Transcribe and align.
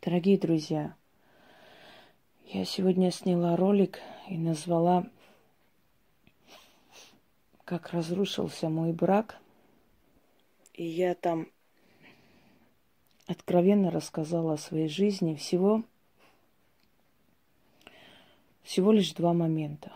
Дорогие 0.00 0.38
друзья, 0.38 0.94
я 2.46 2.64
сегодня 2.64 3.10
сняла 3.10 3.56
ролик 3.56 3.98
и 4.28 4.38
назвала 4.38 5.04
«Как 7.64 7.90
разрушился 7.90 8.68
мой 8.68 8.92
брак». 8.92 9.40
И 10.72 10.84
я 10.84 11.16
там 11.16 11.48
откровенно 13.26 13.90
рассказала 13.90 14.52
о 14.52 14.56
своей 14.56 14.88
жизни 14.88 15.34
всего, 15.34 15.82
всего 18.62 18.92
лишь 18.92 19.12
два 19.14 19.32
момента. 19.32 19.92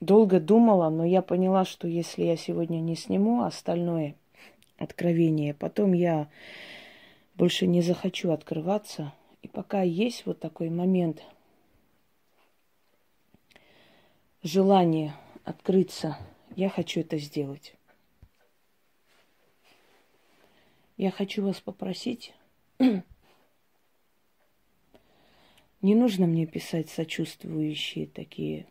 Долго 0.00 0.38
думала, 0.38 0.90
но 0.90 1.06
я 1.06 1.22
поняла, 1.22 1.64
что 1.64 1.88
если 1.88 2.24
я 2.24 2.36
сегодня 2.36 2.80
не 2.80 2.94
сниму 2.94 3.44
остальное– 3.44 4.16
откровение. 4.78 5.54
Потом 5.54 5.92
я 5.92 6.28
больше 7.34 7.66
не 7.66 7.82
захочу 7.82 8.30
открываться. 8.30 9.12
И 9.42 9.48
пока 9.48 9.82
есть 9.82 10.24
вот 10.26 10.40
такой 10.40 10.70
момент 10.70 11.22
желания 14.42 15.14
открыться, 15.44 16.16
я 16.56 16.68
хочу 16.68 17.00
это 17.00 17.18
сделать. 17.18 17.74
Я 20.96 21.10
хочу 21.10 21.44
вас 21.44 21.60
попросить, 21.60 22.32
не 22.78 23.02
нужно 25.82 26.26
мне 26.26 26.46
писать 26.46 26.88
сочувствующие 26.88 28.06
такие, 28.06 28.66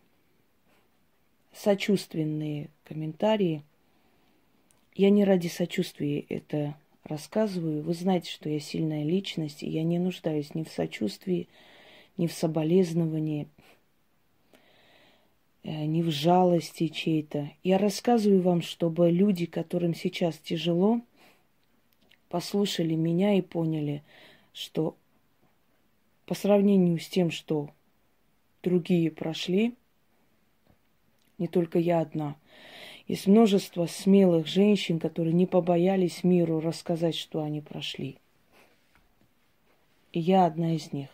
сочувственные 1.51 2.69
комментарии– 2.85 3.63
я 4.95 5.09
не 5.09 5.23
ради 5.23 5.47
сочувствия 5.47 6.19
это 6.19 6.75
рассказываю. 7.03 7.81
Вы 7.81 7.93
знаете, 7.93 8.31
что 8.31 8.49
я 8.49 8.59
сильная 8.59 9.03
личность, 9.03 9.63
и 9.63 9.69
я 9.69 9.83
не 9.83 9.99
нуждаюсь 9.99 10.53
ни 10.53 10.63
в 10.63 10.69
сочувствии, 10.69 11.47
ни 12.17 12.27
в 12.27 12.33
соболезновании, 12.33 13.47
э, 15.63 15.85
ни 15.85 16.01
в 16.01 16.11
жалости 16.11 16.87
чьей-то. 16.87 17.49
Я 17.63 17.77
рассказываю 17.77 18.41
вам, 18.41 18.61
чтобы 18.61 19.09
люди, 19.09 19.45
которым 19.45 19.95
сейчас 19.95 20.37
тяжело, 20.37 21.01
послушали 22.29 22.93
меня 22.95 23.37
и 23.37 23.41
поняли, 23.41 24.03
что 24.53 24.95
по 26.25 26.35
сравнению 26.35 26.99
с 26.99 27.07
тем, 27.07 27.31
что 27.31 27.69
другие 28.61 29.11
прошли, 29.11 29.73
не 31.39 31.47
только 31.47 31.79
я 31.79 31.99
одна– 31.99 32.35
есть 33.07 33.27
множество 33.27 33.85
смелых 33.85 34.47
женщин, 34.47 34.99
которые 34.99 35.33
не 35.33 35.45
побоялись 35.45 36.23
миру 36.23 36.59
рассказать, 36.59 37.15
что 37.15 37.41
они 37.41 37.59
прошли. 37.59 38.17
И 40.13 40.19
я 40.19 40.45
одна 40.45 40.75
из 40.75 40.93
них. 40.93 41.09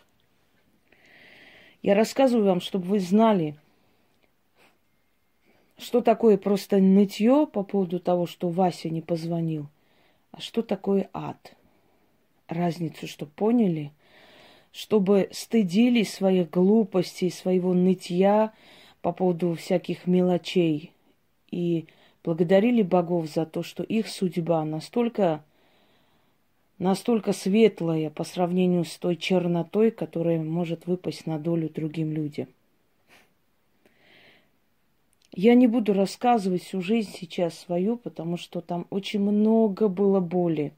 Я 1.82 1.94
рассказываю 1.94 2.46
вам, 2.46 2.60
чтобы 2.60 2.86
вы 2.86 3.00
знали, 3.00 3.56
что 5.78 6.02
такое 6.02 6.36
просто 6.36 6.76
нытье 6.78 7.46
по 7.46 7.62
поводу 7.62 7.98
того, 7.98 8.26
что 8.26 8.50
Вася 8.50 8.90
не 8.90 9.00
позвонил, 9.00 9.66
а 10.30 10.40
что 10.40 10.62
такое 10.62 11.08
ад. 11.12 11.56
Разницу, 12.46 13.06
чтобы 13.06 13.32
поняли, 13.32 13.92
чтобы 14.70 15.28
стыдили 15.32 16.02
своих 16.02 16.50
глупостей, 16.50 17.30
своего 17.30 17.72
нытья 17.72 18.52
по 19.00 19.12
поводу 19.12 19.54
всяких 19.54 20.06
мелочей– 20.06 20.92
и 21.50 21.86
благодарили 22.24 22.82
богов 22.82 23.26
за 23.26 23.46
то, 23.46 23.62
что 23.62 23.82
их 23.82 24.08
судьба 24.08 24.64
настолько, 24.64 25.42
настолько 26.78 27.32
светлая 27.32 28.10
по 28.10 28.24
сравнению 28.24 28.84
с 28.84 28.96
той 28.96 29.16
чернотой, 29.16 29.90
которая 29.90 30.42
может 30.42 30.86
выпасть 30.86 31.26
на 31.26 31.38
долю 31.38 31.68
другим 31.68 32.12
людям. 32.12 32.48
Я 35.32 35.54
не 35.54 35.68
буду 35.68 35.92
рассказывать 35.92 36.64
всю 36.64 36.80
жизнь 36.80 37.12
сейчас 37.12 37.56
свою, 37.56 37.96
потому 37.96 38.36
что 38.36 38.60
там 38.60 38.86
очень 38.90 39.20
много 39.20 39.88
было 39.88 40.18
боли. 40.18 40.72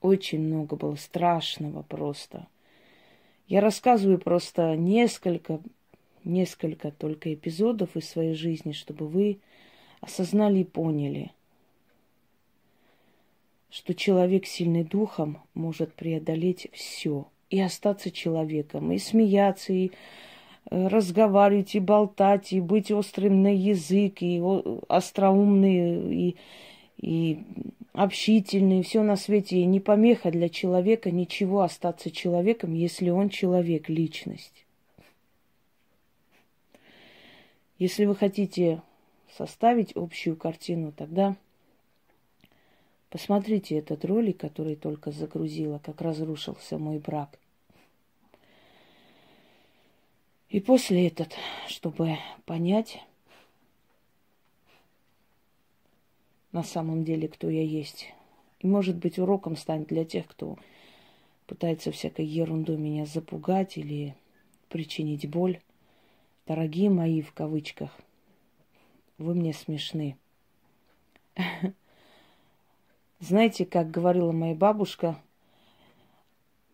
Очень 0.00 0.40
много 0.40 0.76
было 0.76 0.94
страшного 0.94 1.82
просто. 1.82 2.46
Я 3.48 3.60
рассказываю 3.60 4.18
просто 4.18 4.76
несколько 4.76 5.60
несколько 6.24 6.90
только 6.90 7.32
эпизодов 7.34 7.96
из 7.96 8.08
своей 8.08 8.34
жизни, 8.34 8.72
чтобы 8.72 9.08
вы 9.08 9.38
осознали 10.00 10.60
и 10.60 10.64
поняли, 10.64 11.30
что 13.70 13.94
человек 13.94 14.46
сильный 14.46 14.84
духом 14.84 15.38
может 15.54 15.94
преодолеть 15.94 16.68
все 16.72 17.26
и 17.48 17.60
остаться 17.60 18.10
человеком, 18.10 18.92
и 18.92 18.98
смеяться, 18.98 19.72
и 19.72 19.90
э, 20.70 20.88
разговаривать, 20.88 21.74
и 21.74 21.80
болтать, 21.80 22.52
и 22.52 22.60
быть 22.60 22.90
острым 22.90 23.42
на 23.42 23.54
язык, 23.54 24.22
и 24.22 24.42
остроумный, 24.88 26.14
и, 26.14 26.36
и 26.98 27.38
общительный, 27.92 28.82
все 28.82 29.02
на 29.02 29.16
свете, 29.16 29.58
и 29.58 29.66
не 29.66 29.80
помеха 29.80 30.30
для 30.30 30.48
человека 30.48 31.10
ничего 31.10 31.60
остаться 31.62 32.10
человеком, 32.10 32.74
если 32.74 33.10
он 33.10 33.28
человек, 33.28 33.88
личность. 33.88 34.61
Если 37.82 38.04
вы 38.04 38.14
хотите 38.14 38.80
составить 39.36 39.96
общую 39.96 40.36
картину, 40.36 40.92
тогда 40.92 41.36
посмотрите 43.10 43.76
этот 43.76 44.04
ролик, 44.04 44.38
который 44.38 44.76
только 44.76 45.10
загрузила, 45.10 45.80
как 45.80 46.00
разрушился 46.00 46.78
мой 46.78 47.00
брак. 47.00 47.40
И 50.48 50.60
после 50.60 51.08
этот, 51.08 51.34
чтобы 51.66 52.18
понять 52.46 53.02
на 56.52 56.62
самом 56.62 57.02
деле, 57.02 57.26
кто 57.26 57.50
я 57.50 57.64
есть. 57.64 58.14
И 58.60 58.68
может 58.68 58.94
быть 58.94 59.18
уроком 59.18 59.56
станет 59.56 59.88
для 59.88 60.04
тех, 60.04 60.28
кто 60.28 60.56
пытается 61.48 61.90
всякой 61.90 62.26
ерундой 62.26 62.76
меня 62.76 63.06
запугать 63.06 63.76
или 63.76 64.14
причинить 64.68 65.28
боль. 65.28 65.58
Дорогие 66.46 66.90
мои, 66.90 67.22
в 67.22 67.32
кавычках, 67.32 67.90
вы 69.16 69.34
мне 69.34 69.52
смешны. 69.52 70.16
Знаете, 73.20 73.64
как 73.64 73.92
говорила 73.92 74.32
моя 74.32 74.56
бабушка, 74.56 75.16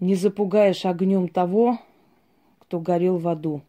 не 0.01 0.15
запугаешь 0.15 0.87
огнем 0.87 1.29
того, 1.29 1.79
кто 2.61 2.81
горел 2.81 3.19
в 3.19 3.29
аду. 3.29 3.61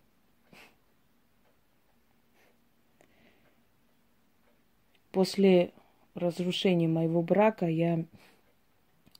После 5.11 5.73
разрушения 6.15 6.87
моего 6.87 7.21
брака 7.21 7.65
я 7.65 8.05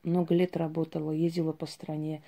много 0.04 0.34
лет 0.34 0.56
работала, 0.56 1.12
ездила 1.12 1.52
по 1.52 1.66
стране, 1.66 2.22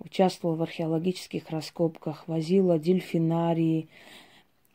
участвовала 0.00 0.56
в 0.56 0.62
археологических 0.62 1.50
раскопках, 1.50 2.26
возила 2.26 2.78
дельфинарии, 2.78 3.88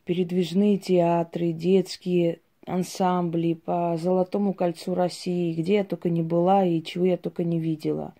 передвижные 0.04 0.78
театры, 0.78 1.52
детские 1.52 2.40
ансамбли 2.66 3.54
по 3.54 3.96
Золотому 3.96 4.54
кольцу 4.54 4.94
России, 4.94 5.54
где 5.54 5.74
я 5.74 5.84
только 5.84 6.10
не 6.10 6.22
была 6.22 6.64
и 6.64 6.82
чего 6.82 7.04
я 7.04 7.16
только 7.16 7.44
не 7.44 7.58
видела. 7.58 8.14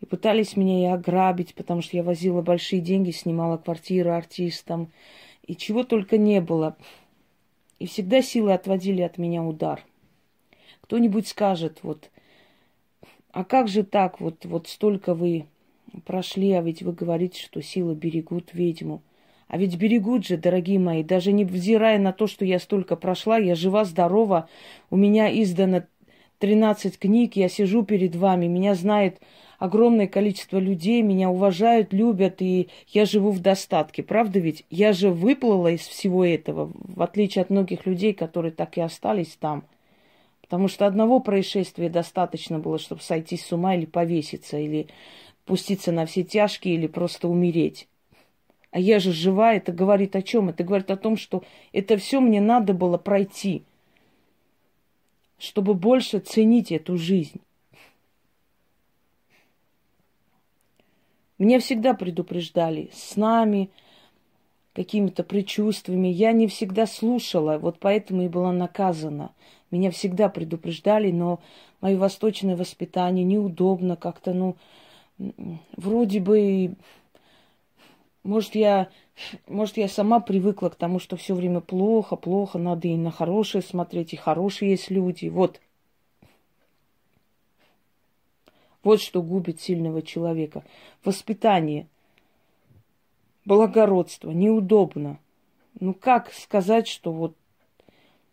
И 0.00 0.06
пытались 0.06 0.56
меня 0.56 0.80
и 0.82 0.92
ограбить, 0.92 1.54
потому 1.54 1.82
что 1.82 1.96
я 1.96 2.02
возила 2.02 2.42
большие 2.42 2.80
деньги, 2.80 3.10
снимала 3.10 3.56
квартиры 3.56 4.10
артистам, 4.10 4.90
и 5.46 5.56
чего 5.56 5.84
только 5.84 6.18
не 6.18 6.40
было. 6.40 6.76
И 7.78 7.86
всегда 7.86 8.22
силы 8.22 8.52
отводили 8.52 9.02
от 9.02 9.18
меня 9.18 9.42
удар. 9.42 9.82
Кто-нибудь 10.82 11.28
скажет, 11.28 11.78
вот, 11.82 12.10
а 13.32 13.44
как 13.44 13.68
же 13.68 13.82
так, 13.82 14.20
вот, 14.20 14.44
вот 14.44 14.68
столько 14.68 15.14
вы 15.14 15.46
прошли, 16.04 16.52
а 16.52 16.62
ведь 16.62 16.82
вы 16.82 16.92
говорите, 16.92 17.40
что 17.40 17.62
силы 17.62 17.94
берегут 17.94 18.50
ведьму. 18.52 19.02
А 19.48 19.58
ведь 19.58 19.76
берегут 19.76 20.26
же, 20.26 20.36
дорогие 20.36 20.78
мои, 20.78 21.02
даже 21.02 21.32
не 21.32 21.44
взирая 21.44 21.98
на 21.98 22.12
то, 22.12 22.26
что 22.26 22.44
я 22.44 22.58
столько 22.58 22.96
прошла, 22.96 23.38
я 23.38 23.54
жива, 23.54 23.84
здорова, 23.84 24.48
у 24.90 24.96
меня 24.96 25.28
издано 25.30 25.84
13 26.38 26.98
книг, 26.98 27.36
я 27.36 27.48
сижу 27.48 27.84
перед 27.84 28.16
вами, 28.16 28.46
меня 28.46 28.74
знает 28.74 29.20
огромное 29.58 30.06
количество 30.06 30.58
людей, 30.58 31.02
меня 31.02 31.30
уважают, 31.30 31.92
любят, 31.92 32.42
и 32.42 32.68
я 32.88 33.04
живу 33.06 33.30
в 33.30 33.40
достатке. 33.40 34.02
Правда 34.02 34.38
ведь? 34.38 34.64
Я 34.70 34.92
же 34.92 35.10
выплыла 35.10 35.68
из 35.68 35.80
всего 35.80 36.24
этого, 36.24 36.72
в 36.74 37.02
отличие 37.02 37.42
от 37.42 37.50
многих 37.50 37.86
людей, 37.86 38.12
которые 38.12 38.52
так 38.52 38.76
и 38.76 38.80
остались 38.80 39.36
там. 39.40 39.64
Потому 40.42 40.68
что 40.68 40.86
одного 40.86 41.20
происшествия 41.20 41.88
достаточно 41.88 42.58
было, 42.58 42.78
чтобы 42.78 43.00
сойти 43.00 43.36
с 43.36 43.50
ума 43.50 43.74
или 43.74 43.86
повеситься, 43.86 44.58
или 44.58 44.88
пуститься 45.44 45.92
на 45.92 46.06
все 46.06 46.22
тяжкие 46.22 46.74
или 46.74 46.86
просто 46.86 47.28
умереть. 47.28 47.88
А 48.70 48.80
я 48.80 48.98
же 48.98 49.12
жива, 49.12 49.54
это 49.54 49.72
говорит 49.72 50.16
о 50.16 50.22
чем? 50.22 50.48
Это 50.48 50.64
говорит 50.64 50.90
о 50.90 50.96
том, 50.96 51.16
что 51.16 51.44
это 51.72 51.96
все 51.96 52.20
мне 52.20 52.40
надо 52.40 52.74
было 52.74 52.98
пройти, 52.98 53.62
чтобы 55.38 55.74
больше 55.74 56.18
ценить 56.18 56.72
эту 56.72 56.96
жизнь. 56.96 57.40
Меня 61.38 61.60
всегда 61.60 61.94
предупреждали 61.94 62.90
с 62.92 63.16
нами, 63.16 63.70
какими-то 64.74 65.22
предчувствиями. 65.22 66.08
Я 66.08 66.32
не 66.32 66.48
всегда 66.48 66.86
слушала, 66.86 67.58
вот 67.58 67.78
поэтому 67.78 68.22
и 68.22 68.28
была 68.28 68.52
наказана. 68.52 69.30
Меня 69.70 69.90
всегда 69.90 70.28
предупреждали, 70.28 71.10
но 71.10 71.40
мое 71.80 71.96
восточное 71.96 72.56
воспитание 72.56 73.24
неудобно 73.24 73.96
как-то, 73.96 74.32
ну, 74.32 74.56
вроде 75.76 76.20
бы, 76.20 76.74
может, 78.22 78.54
я, 78.54 78.88
может, 79.46 79.76
я 79.76 79.88
сама 79.88 80.20
привыкла 80.20 80.68
к 80.68 80.76
тому, 80.76 80.98
что 80.98 81.16
все 81.16 81.34
время 81.34 81.60
плохо, 81.60 82.16
плохо, 82.16 82.58
надо 82.58 82.88
и 82.88 82.96
на 82.96 83.10
хорошее 83.10 83.62
смотреть, 83.62 84.12
и 84.12 84.16
хорошие 84.16 84.72
есть 84.72 84.90
люди. 84.90 85.28
Вот. 85.28 85.60
Вот 88.82 89.00
что 89.00 89.22
губит 89.22 89.60
сильного 89.60 90.02
человека. 90.02 90.64
Воспитание, 91.04 91.86
благородство, 93.44 94.30
неудобно. 94.30 95.18
Ну 95.80 95.94
как 95.94 96.32
сказать, 96.32 96.86
что 96.86 97.12
вот 97.12 97.36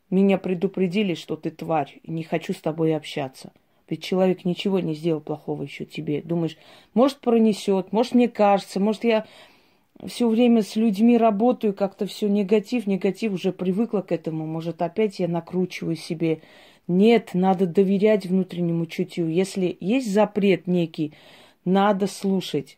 меня 0.09 0.37
предупредили, 0.37 1.13
что 1.13 1.37
ты 1.37 1.51
тварь, 1.51 1.99
и 2.03 2.11
не 2.11 2.23
хочу 2.23 2.53
с 2.53 2.59
тобой 2.59 2.95
общаться. 2.95 3.51
Ведь 3.91 4.01
человек 4.01 4.45
ничего 4.45 4.79
не 4.79 4.95
сделал 4.95 5.19
плохого 5.19 5.63
еще 5.63 5.83
тебе. 5.83 6.21
Думаешь, 6.21 6.57
может, 6.93 7.19
пронесет, 7.19 7.91
может, 7.91 8.15
мне 8.15 8.29
кажется, 8.29 8.79
может, 8.79 9.03
я 9.03 9.25
все 10.07 10.29
время 10.29 10.61
с 10.61 10.77
людьми 10.77 11.17
работаю, 11.17 11.73
как-то 11.73 12.05
все 12.05 12.29
негатив, 12.29 12.87
негатив, 12.87 13.33
уже 13.33 13.51
привыкла 13.51 13.99
к 13.99 14.13
этому. 14.13 14.47
Может, 14.47 14.81
опять 14.81 15.19
я 15.19 15.27
накручиваю 15.27 15.97
себе 15.97 16.41
нет, 16.87 17.31
надо 17.33 17.67
доверять 17.67 18.25
внутреннему 18.25 18.85
чутью. 18.85 19.29
Если 19.29 19.75
есть 19.81 20.09
запрет 20.09 20.67
некий, 20.67 21.11
надо 21.65 22.07
слушать, 22.07 22.77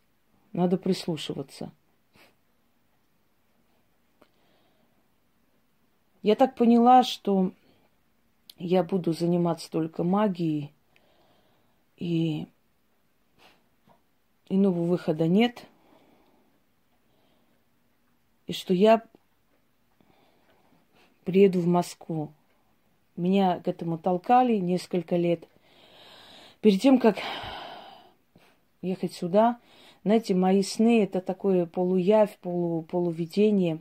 надо 0.51 0.77
прислушиваться. 0.77 1.71
Я 6.24 6.33
так 6.33 6.56
поняла, 6.56 7.04
что 7.04 7.51
я 8.57 8.83
буду 8.83 9.13
заниматься 9.13 9.69
только 9.69 10.04
магией, 10.04 10.74
и 12.04 12.48
иного 14.50 14.82
выхода 14.82 15.26
нет, 15.26 15.64
и 18.46 18.52
что 18.52 18.74
я 18.74 19.04
приеду 21.24 21.62
в 21.62 21.66
Москву. 21.68 22.34
Меня 23.16 23.62
к 23.62 23.70
этому 23.70 23.98
толкали 23.98 24.58
несколько 24.58 25.16
лет. 25.16 25.48
Перед 26.60 26.82
тем, 26.82 27.00
как 27.00 27.20
ехать 28.82 29.14
сюда, 29.14 29.58
знаете, 30.04 30.36
мои 30.36 30.62
сны 30.62 31.04
это 31.04 31.22
такое 31.22 31.66
полуявь, 31.66 32.38
полу, 32.40 32.82
полувидение. 32.82 33.80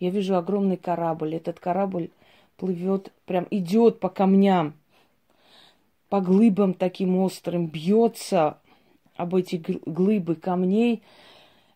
Я 0.00 0.10
вижу 0.10 0.36
огромный 0.36 0.76
корабль. 0.76 1.36
Этот 1.36 1.60
корабль 1.60 2.10
плывет, 2.58 3.10
прям 3.24 3.46
идет 3.50 4.00
по 4.00 4.10
камням, 4.10 4.74
по 6.14 6.20
глыбам 6.20 6.74
таким 6.74 7.16
острым, 7.16 7.66
бьется 7.66 8.60
об 9.16 9.34
эти 9.34 9.56
глыбы 9.56 10.36
камней 10.36 11.02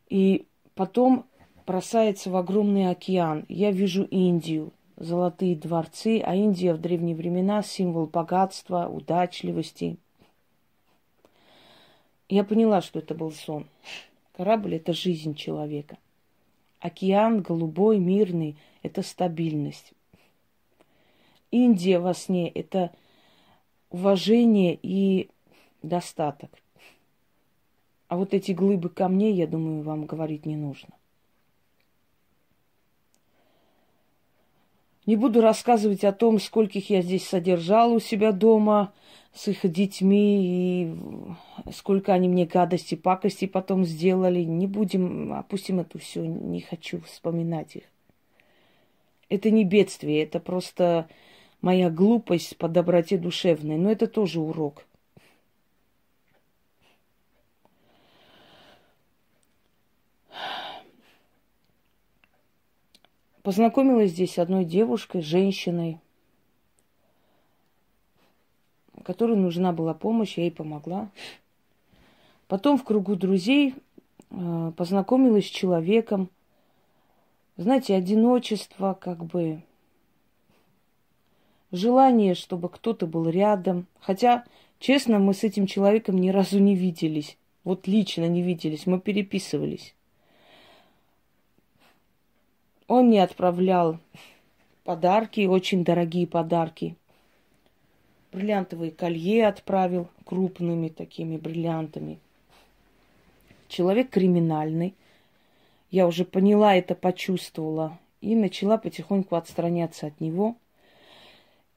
и 0.09 0.47
потом 0.77 1.27
бросается 1.67 2.31
в 2.31 2.37
огромный 2.37 2.89
океан. 2.89 3.47
Я 3.49 3.73
вижу 3.73 4.05
Индию 4.05 4.73
золотые 4.97 5.57
дворцы, 5.57 6.23
а 6.25 6.37
Индия 6.37 6.73
в 6.73 6.81
древние 6.81 7.17
времена 7.17 7.65
символ 7.65 8.07
богатства, 8.07 8.87
удачливости. 8.87 9.97
Я 12.29 12.45
поняла, 12.45 12.81
что 12.81 13.01
это 13.01 13.17
был 13.17 13.33
сон. 13.33 13.67
Корабль– 14.37 14.75
это 14.77 14.93
жизнь 14.93 15.35
человека. 15.35 15.99
Океан 16.79 17.43
голубой, 17.43 17.99
мирный– 17.99 18.55
это 18.85 19.03
стабильность. 19.03 19.95
Индия 21.51 21.99
во 21.99 22.15
сне– 22.15 22.49
это 22.55 22.93
уважение 23.91 24.79
и 24.83 25.31
достаток. 25.83 26.51
А 28.09 28.17
вот 28.17 28.35
эти 28.35 28.53
глыбы 28.53 28.89
камней, 28.89 29.35
я 29.35 29.47
думаю, 29.47 29.83
вам 29.83 30.07
говорить 30.07 30.47
не 30.47 30.57
нужно. 30.57 30.91
Не 35.09 35.17
буду 35.17 35.41
рассказывать 35.41 36.05
о 36.05 36.13
том, 36.13 36.39
скольких 36.39 36.91
я 36.91 37.01
здесь 37.01 37.27
содержала 37.27 37.95
у 37.95 37.99
себя 37.99 38.31
дома 38.31 38.93
с 39.33 39.49
их 39.49 39.61
детьми, 39.71 40.43
и 40.43 41.73
сколько 41.73 42.13
они 42.13 42.29
мне 42.29 42.45
гадости, 42.45 42.95
пакости 42.95 43.47
потом 43.47 43.87
сделали. 43.87 44.41
Не 44.41 44.67
будем, 44.67 45.33
опустим 45.33 45.81
это 45.81 45.99
все, 45.99 46.27
не 46.27 46.61
хочу 46.61 47.01
вспоминать 47.01 47.77
их. 47.77 47.85
Это 49.31 49.51
не 49.51 49.65
бедствие, 49.65 50.25
это 50.25 50.41
просто 50.41 51.09
моя 51.61 51.91
глупость 51.91 52.57
по 52.57 52.69
доброте 52.69 53.19
душевной, 53.19 53.77
но 53.77 53.91
это 53.91 54.07
тоже 54.07 54.41
урок. 54.41 54.85
Познакомилась 63.43 64.11
здесь 64.11 64.39
одной 64.39 64.65
девушкой, 64.67 65.23
женщиной, 65.23 66.01
которой 69.05 69.37
нужна 69.37 69.73
была 69.73 69.95
помощь, 69.95 70.37
я 70.37 70.45
ей 70.45 70.51
помогла. 70.51 71.09
Потом 72.47 72.77
в 72.77 72.85
кругу 72.85 73.17
друзей 73.17 73.75
э, 74.29 74.73
познакомилась 74.77 75.47
с 75.47 75.51
человеком. 75.51 76.29
Знаете, 77.57 77.95
одиночество, 77.95 78.93
как 78.93 79.25
бы 79.25 79.63
желание, 81.73 82.35
чтобы 82.35 82.69
кто-то 82.69 83.07
был 83.07 83.29
рядом. 83.29 83.87
Хотя, 84.01 84.45
честно, 84.79 85.19
мы 85.19 85.35
с 85.35 85.45
этим 85.45 85.67
человеком 85.67 86.19
ни 86.19 86.31
разу 86.31 86.59
не 86.59 86.75
виделись. 86.75 87.37
Вот 87.65 87.87
лично 87.87 88.27
не 88.27 88.43
виделись, 88.43 88.87
мы 88.87 89.01
переписывались. 89.01 89.95
Он 92.87 93.09
мне 93.09 93.23
отправлял 93.23 93.99
подарки, 94.85 95.47
очень 95.47 95.85
дорогие 95.85 96.27
подарки. 96.27 96.97
Бриллиантовые 98.33 98.91
колье 98.91 99.47
отправил 99.47 100.09
крупными 100.25 100.89
такими 100.89 101.37
бриллиантами. 101.37 102.19
Человек 103.69 104.09
криминальный. 104.09 104.95
Я 105.91 106.07
уже 106.07 106.25
поняла 106.25 106.75
это, 106.75 106.95
почувствовала. 106.95 107.99
И 108.21 108.35
начала 108.35 108.79
потихоньку 108.79 109.37
отстраняться 109.37 110.07
от 110.07 110.21
него. 110.21 110.57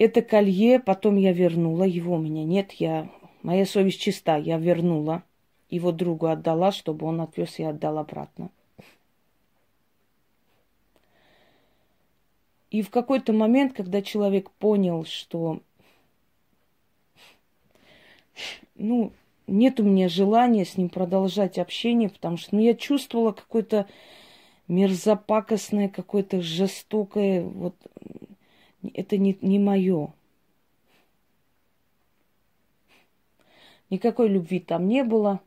Это 0.03 0.23
колье 0.23 0.79
потом 0.79 1.15
я 1.17 1.31
вернула. 1.31 1.83
Его 1.83 2.15
у 2.15 2.17
меня 2.17 2.43
нет. 2.43 2.71
Я... 2.71 3.11
Моя 3.43 3.67
совесть 3.67 4.01
чиста. 4.01 4.35
Я 4.35 4.57
вернула. 4.57 5.21
Его 5.69 5.91
другу 5.91 6.25
отдала, 6.25 6.71
чтобы 6.71 7.05
он 7.05 7.21
отвез 7.21 7.59
и 7.59 7.63
отдал 7.63 7.99
обратно. 7.99 8.49
И 12.71 12.81
в 12.81 12.89
какой-то 12.89 13.31
момент, 13.31 13.73
когда 13.73 14.01
человек 14.01 14.49
понял, 14.49 15.05
что 15.05 15.61
ну, 18.73 19.13
нет 19.45 19.79
у 19.79 19.83
меня 19.83 20.09
желания 20.09 20.65
с 20.65 20.77
ним 20.77 20.89
продолжать 20.89 21.59
общение, 21.59 22.09
потому 22.09 22.37
что 22.37 22.55
ну, 22.55 22.61
я 22.63 22.73
чувствовала 22.73 23.33
какое-то 23.33 23.85
мерзопакостное, 24.67 25.89
какое-то 25.89 26.41
жестокое, 26.41 27.43
вот 27.43 27.75
это 28.93 29.17
не, 29.17 29.37
не 29.41 29.59
мое. 29.59 30.13
Никакой 33.89 34.29
любви 34.29 34.59
там 34.59 34.87
не 34.87 35.03
было. 35.03 35.41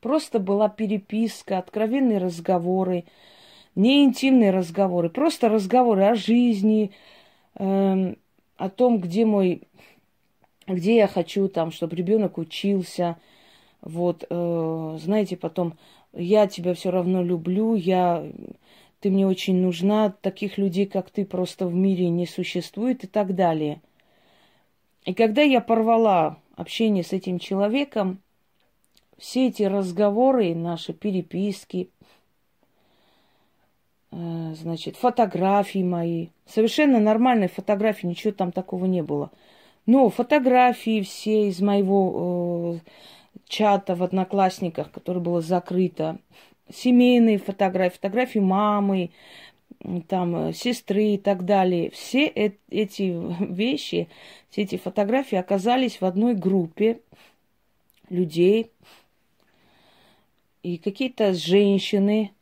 Просто 0.00 0.38
была 0.38 0.68
переписка, 0.68 1.58
откровенные 1.58 2.18
разговоры, 2.18 3.04
не 3.74 4.04
интимные 4.04 4.50
разговоры, 4.50 5.08
просто 5.08 5.48
разговоры 5.48 6.04
о 6.04 6.14
жизни, 6.14 6.92
э, 7.58 8.14
о 8.56 8.68
том, 8.70 9.00
где 9.00 9.24
мой, 9.24 9.62
где 10.66 10.96
я 10.96 11.08
хочу 11.08 11.48
там, 11.48 11.72
чтобы 11.72 11.96
ребенок 11.96 12.38
учился. 12.38 13.16
Вот, 13.80 14.24
э, 14.28 14.98
знаете, 15.00 15.36
потом 15.36 15.74
я 16.12 16.46
тебя 16.46 16.74
все 16.74 16.90
равно 16.90 17.22
люблю, 17.22 17.74
я, 17.74 18.24
ты 19.00 19.10
мне 19.10 19.26
очень 19.26 19.60
нужна, 19.60 20.10
таких 20.10 20.58
людей, 20.58 20.86
как 20.86 21.10
ты, 21.10 21.24
просто 21.24 21.66
в 21.66 21.74
мире 21.74 22.08
не 22.08 22.26
существует 22.26 23.04
и 23.04 23.06
так 23.06 23.34
далее. 23.34 23.80
И 25.04 25.14
когда 25.14 25.42
я 25.42 25.60
порвала 25.60 26.38
общение 26.56 27.04
с 27.04 27.12
этим 27.12 27.38
человеком, 27.38 28.20
все 29.18 29.48
эти 29.48 29.62
разговоры, 29.62 30.54
наши 30.54 30.92
переписки, 30.92 31.90
Э, 34.16 34.54
значит, 34.54 34.96
фотографии 34.96 35.82
мои. 35.82 36.28
Совершенно 36.46 37.00
нормальные 37.00 37.48
фотографии, 37.48 38.06
ничего 38.06 38.32
там 38.32 38.50
такого 38.50 38.86
не 38.86 39.02
было. 39.02 39.30
Но 39.84 40.08
фотографии 40.10 41.02
все 41.02 41.48
из 41.48 41.60
моего 41.60 42.76
э, 42.76 42.90
чата 43.46 43.94
в 43.94 44.02
Одноклассниках, 44.02 44.90
которое 44.90 45.20
было 45.20 45.40
закрыто, 45.42 46.18
семейные 46.72 47.38
фотографии, 47.38 47.96
фотографии 47.96 48.38
мамы, 48.38 49.10
там, 50.08 50.48
э, 50.48 50.52
сестры 50.52 51.14
и 51.14 51.18
так 51.18 51.44
далее. 51.44 51.90
Все 51.90 52.26
э- 52.26 52.52
эти 52.70 53.14
вещи, 53.52 54.08
все 54.50 54.62
эти 54.62 54.76
фотографии 54.76 55.36
оказались 55.36 56.00
в 56.00 56.04
одной 56.04 56.34
группе 56.34 57.00
людей. 58.08 58.70
И 60.62 60.78
какие-то 60.78 61.34
женщины, 61.34 62.32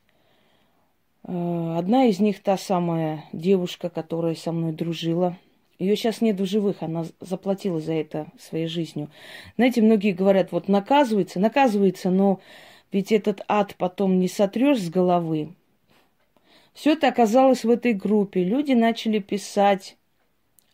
э- 1.25 1.75
одна 1.77 2.07
из 2.07 2.21
них 2.21 2.43
та 2.43 2.57
самая 2.57 3.25
девушка, 3.33 3.91
которая 3.91 4.35
со 4.35 4.53
мной 4.53 4.73
дружила, 4.73 5.37
ее 5.79 5.97
сейчас 5.97 6.21
нет 6.21 6.41
в 6.41 6.47
живых, 6.47 6.83
она 6.83 7.05
заплатила 7.21 7.81
за 7.81 7.95
это 7.95 8.29
своей 8.39 8.69
жизнью. 8.69 9.11
Знаете, 9.57 9.83
многие 9.83 10.13
говорят, 10.13 10.53
вот 10.53 10.69
наказывается, 10.69 11.41
наказывается, 11.41 12.11
но 12.11 12.41
ведь 12.95 13.11
этот 13.11 13.41
ад 13.49 13.75
потом 13.77 14.21
не 14.21 14.29
сотрешь 14.29 14.81
с 14.81 14.89
головы. 14.89 15.49
Все 16.75 16.93
это 16.93 17.09
оказалось 17.09 17.65
в 17.65 17.71
этой 17.71 17.93
группе. 17.93 18.45
Люди 18.45 18.71
начали 18.71 19.19
писать, 19.19 19.97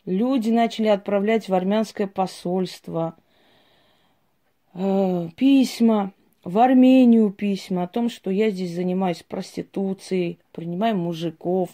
люди 0.04 0.50
начали 0.50 0.88
отправлять 0.88 1.48
в 1.48 1.54
армянское 1.54 2.06
посольство 2.06 3.16
э, 4.74 5.28
письма, 5.34 6.12
в 6.44 6.58
Армению 6.58 7.30
письма 7.30 7.84
о 7.84 7.88
том, 7.88 8.10
что 8.10 8.30
я 8.30 8.50
здесь 8.50 8.74
занимаюсь 8.74 9.22
проституцией, 9.22 10.38
принимаю 10.52 10.98
мужиков, 10.98 11.70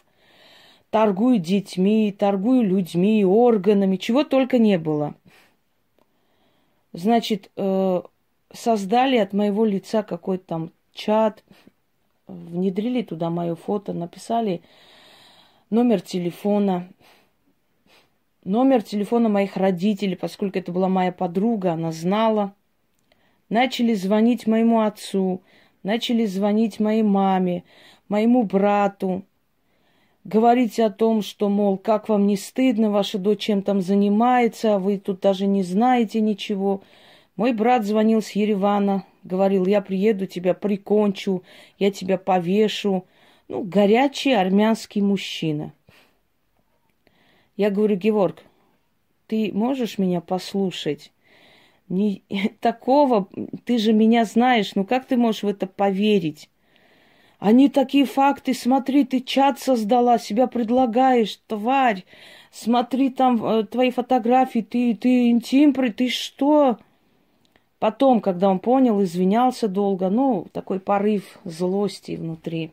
торгую 0.90 1.40
детьми, 1.40 2.14
торгую 2.16 2.62
людьми, 2.62 3.24
органами, 3.24 3.96
чего 3.96 4.22
только 4.22 4.58
не 4.58 4.78
было. 4.78 5.16
Значит, 6.92 7.50
э, 7.56 8.02
создали 8.56 9.16
от 9.16 9.32
моего 9.32 9.64
лица 9.64 10.02
какой-то 10.02 10.44
там 10.46 10.70
чат, 10.92 11.44
внедрили 12.26 13.02
туда 13.02 13.30
мое 13.30 13.54
фото, 13.54 13.92
написали 13.92 14.62
номер 15.70 16.00
телефона, 16.00 16.88
номер 18.44 18.82
телефона 18.82 19.28
моих 19.28 19.56
родителей, 19.56 20.16
поскольку 20.16 20.58
это 20.58 20.72
была 20.72 20.88
моя 20.88 21.12
подруга, 21.12 21.72
она 21.72 21.92
знала. 21.92 22.54
Начали 23.48 23.94
звонить 23.94 24.46
моему 24.46 24.80
отцу, 24.80 25.40
начали 25.84 26.26
звонить 26.26 26.80
моей 26.80 27.02
маме, 27.02 27.62
моему 28.08 28.42
брату, 28.42 29.22
говорить 30.24 30.80
о 30.80 30.90
том, 30.90 31.22
что, 31.22 31.48
мол, 31.48 31.78
как 31.78 32.08
вам 32.08 32.26
не 32.26 32.36
стыдно, 32.36 32.90
ваша 32.90 33.18
дочь 33.18 33.40
чем 33.40 33.62
там 33.62 33.80
занимается, 33.80 34.74
а 34.74 34.78
вы 34.78 34.98
тут 34.98 35.20
даже 35.20 35.46
не 35.46 35.62
знаете 35.62 36.20
ничего. 36.20 36.82
Мой 37.36 37.52
брат 37.52 37.84
звонил 37.84 38.22
с 38.22 38.30
Еревана, 38.30 39.04
говорил, 39.22 39.66
я 39.66 39.82
приеду, 39.82 40.26
тебя 40.26 40.54
прикончу, 40.54 41.42
я 41.78 41.90
тебя 41.90 42.16
повешу. 42.16 43.06
Ну, 43.48 43.62
горячий 43.62 44.32
армянский 44.32 45.02
мужчина. 45.02 45.72
Я 47.56 47.70
говорю, 47.70 47.96
Георг, 47.96 48.42
ты 49.26 49.50
можешь 49.52 49.98
меня 49.98 50.20
послушать? 50.20 51.12
Не, 51.88 52.22
такого, 52.60 53.28
ты 53.64 53.78
же 53.78 53.92
меня 53.92 54.24
знаешь, 54.24 54.74
ну 54.74 54.84
как 54.84 55.06
ты 55.06 55.16
можешь 55.16 55.42
в 55.42 55.48
это 55.48 55.66
поверить? 55.66 56.48
Они 57.38 57.68
такие 57.68 58.06
факты, 58.06 58.54
смотри, 58.54 59.04
ты 59.04 59.20
чат 59.20 59.60
создала, 59.60 60.18
себя 60.18 60.46
предлагаешь, 60.46 61.38
тварь. 61.46 62.04
Смотри, 62.50 63.10
там 63.10 63.44
э, 63.44 63.64
твои 63.64 63.90
фотографии, 63.90 64.60
ты, 64.60 64.94
ты 64.94 65.28
интим, 65.28 65.74
ты 65.74 66.08
что? 66.08 66.78
Потом, 67.78 68.20
когда 68.20 68.48
он 68.48 68.58
понял, 68.58 69.02
извинялся 69.02 69.68
долго, 69.68 70.08
ну, 70.08 70.46
такой 70.52 70.80
порыв 70.80 71.38
злости 71.44 72.12
внутри. 72.16 72.72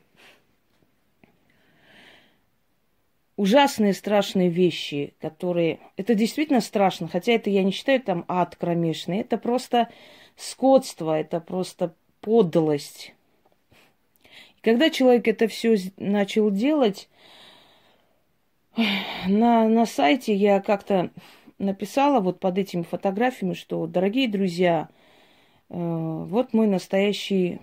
Ужасные, 3.36 3.93
страшные 3.93 4.50
вещи, 4.50 5.13
которые... 5.19 5.79
Это 5.98 6.15
действительно 6.15 6.62
страшно, 6.62 7.07
хотя 7.07 7.33
это 7.33 7.50
я 7.50 7.63
не 7.63 7.72
считаю 7.72 8.01
там 8.01 8.24
ад 8.27 8.55
кромешный. 8.55 9.19
Это 9.19 9.38
просто 9.38 9.89
скотство, 10.38 11.19
это 11.19 11.39
просто 11.41 11.93
подлость. 12.22 13.13
Когда 14.62 14.89
человек 14.89 15.27
это 15.27 15.48
все 15.48 15.75
начал 15.98 16.50
делать, 16.50 17.10
на, 19.27 19.67
на 19.67 19.86
сайте 19.86 20.33
я 20.33 20.62
как-то 20.62 21.10
написала 21.63 22.20
вот 22.20 22.39
под 22.39 22.58
этими 22.58 22.84
фотографиями, 22.84 23.53
что, 23.53 23.88
дорогие 23.88 24.27
друзья, 24.27 24.89
э, 25.70 25.75
вот 25.75 26.53
мой 26.53 26.67
настоящий 26.67 27.60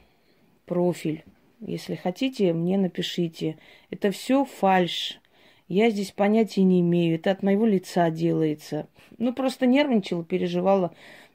профиль. 0.67 1.25
Если 1.61 1.95
хотите, 1.95 2.53
мне 2.53 2.79
напишите. 2.79 3.59
Это 3.91 4.11
все 4.11 4.45
фальш. 4.45 5.21
Я 5.69 5.91
здесь 5.91 6.11
понятия 6.11 6.63
не 6.63 6.81
имею. 6.81 7.17
Это 7.17 7.31
от 7.31 7.43
моего 7.43 7.67
лица 7.67 8.11
делается. 8.11 8.89
Ну, 9.19 9.33
просто 9.35 9.67
нервничала, 9.67 10.25
переживала 10.25 10.93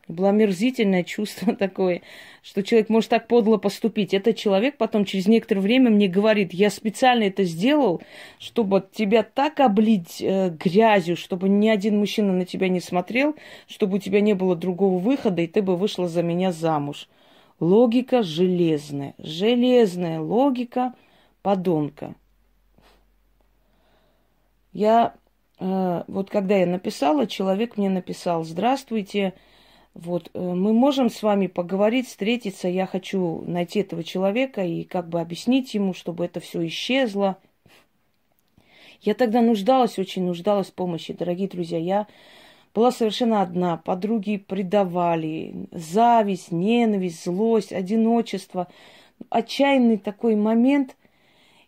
было 0.07 0.29
омерзительное 0.29 1.03
чувство 1.03 1.55
такое, 1.57 2.01
что 2.43 2.63
человек 2.63 2.89
может 2.89 3.09
так 3.09 3.27
подло 3.27 3.57
поступить. 3.57 4.13
Этот 4.13 4.37
человек 4.37 4.77
потом 4.77 5.05
через 5.05 5.27
некоторое 5.27 5.61
время 5.61 5.89
мне 5.89 6.07
говорит, 6.07 6.53
я 6.53 6.69
специально 6.69 7.23
это 7.23 7.43
сделал, 7.43 8.01
чтобы 8.39 8.87
тебя 8.93 9.23
так 9.23 9.59
облить 9.59 10.21
э, 10.21 10.49
грязью, 10.49 11.17
чтобы 11.17 11.49
ни 11.49 11.69
один 11.69 11.97
мужчина 11.97 12.33
на 12.33 12.45
тебя 12.45 12.69
не 12.69 12.79
смотрел, 12.79 13.35
чтобы 13.67 13.97
у 13.97 13.99
тебя 13.99 14.21
не 14.21 14.33
было 14.33 14.55
другого 14.55 14.99
выхода, 14.99 15.41
и 15.41 15.47
ты 15.47 15.61
бы 15.61 15.75
вышла 15.75 16.07
за 16.07 16.21
меня 16.21 16.51
замуж. 16.51 17.07
Логика 17.59 18.21
железная, 18.21 19.15
железная 19.17 20.19
логика 20.19 20.93
подонка. 21.41 22.15
Я, 24.73 25.15
э, 25.59 26.03
вот 26.07 26.29
когда 26.29 26.57
я 26.57 26.65
написала, 26.65 27.27
человек 27.27 27.77
мне 27.77 27.89
написал, 27.89 28.43
здравствуйте, 28.43 29.33
вот, 29.95 30.29
э, 30.33 30.39
мы 30.39 30.73
можем 30.73 31.09
с 31.09 31.23
вами 31.23 31.47
поговорить, 31.47 32.07
встретиться. 32.07 32.67
Я 32.67 32.85
хочу 32.85 33.43
найти 33.47 33.79
этого 33.79 34.03
человека 34.03 34.61
и 34.61 34.83
как 34.83 35.07
бы 35.07 35.21
объяснить 35.21 35.73
ему, 35.73 35.93
чтобы 35.93 36.25
это 36.25 36.41
все 36.41 36.67
исчезло. 36.67 37.37
Я 38.99 39.13
тогда 39.13 39.41
нуждалась, 39.41 39.97
очень 39.97 40.25
нуждалась 40.25 40.67
в 40.67 40.73
помощи, 40.73 41.13
дорогие 41.13 41.47
друзья. 41.47 41.77
Я 41.77 42.07
была 42.73 42.91
совершенно 42.91 43.41
одна. 43.41 43.77
Подруги 43.77 44.35
предавали. 44.35 45.67
Зависть, 45.71 46.51
ненависть, 46.51 47.23
злость, 47.23 47.71
одиночество. 47.71 48.67
Отчаянный 49.29 49.97
такой 49.97 50.35
момент. 50.35 50.97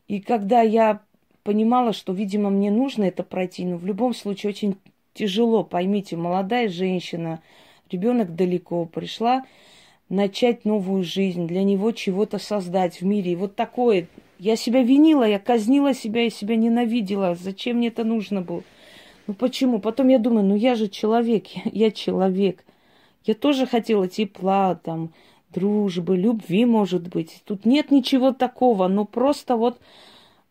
И 0.10 0.20
когда 0.20 0.62
я 0.62 1.00
понимала, 1.44 1.94
что, 1.94 2.12
видимо, 2.12 2.50
мне 2.50 2.72
нужно 2.72 3.06
это 3.06 3.24
пройти, 3.24 3.64
но 3.64 3.78
в 3.78 3.86
любом 3.86 4.14
случае 4.14 4.50
очень 4.50 4.76
тяжело, 5.14 5.64
поймите, 5.64 6.18
молодая 6.18 6.68
женщина– 6.68 7.42
ребенок 7.92 8.36
далеко, 8.36 8.86
пришла 8.86 9.44
начать 10.10 10.66
новую 10.66 11.04
жизнь, 11.04 11.48
для 11.48 11.64
него 11.64 11.92
чего-то 11.92 12.40
создать 12.40 13.02
в 13.02 13.06
мире. 13.06 13.34
И 13.34 13.36
вот 13.36 13.56
такое. 13.56 14.08
Я 14.40 14.56
себя 14.56 14.84
винила, 14.84 15.24
я 15.24 15.40
казнила 15.40 15.94
себя, 15.94 16.24
я 16.24 16.30
себя 16.30 16.56
ненавидела. 16.56 17.36
Зачем 17.36 17.78
мне 17.78 17.88
это 17.88 18.04
нужно 18.04 18.42
было? 18.42 18.64
Ну 19.26 19.34
почему? 19.34 19.80
Потом 19.80 20.08
я 20.08 20.20
думаю, 20.20 20.46
ну 20.46 20.56
я 20.56 20.76
же 20.76 20.88
человек, 20.88 21.48
я, 21.48 21.62
я 21.88 21.92
человек. 21.92 22.64
Я 23.26 23.34
тоже 23.34 23.66
хотела 23.66 24.08
тепла, 24.08 24.76
там, 24.76 25.12
дружбы, 25.54 26.16
любви, 26.16 26.66
может 26.66 27.10
быть. 27.10 27.42
Тут 27.46 27.66
нет 27.66 27.92
ничего 27.92 28.32
такого, 28.32 28.88
но 28.88 29.04
просто 29.04 29.58
вот, 29.58 29.80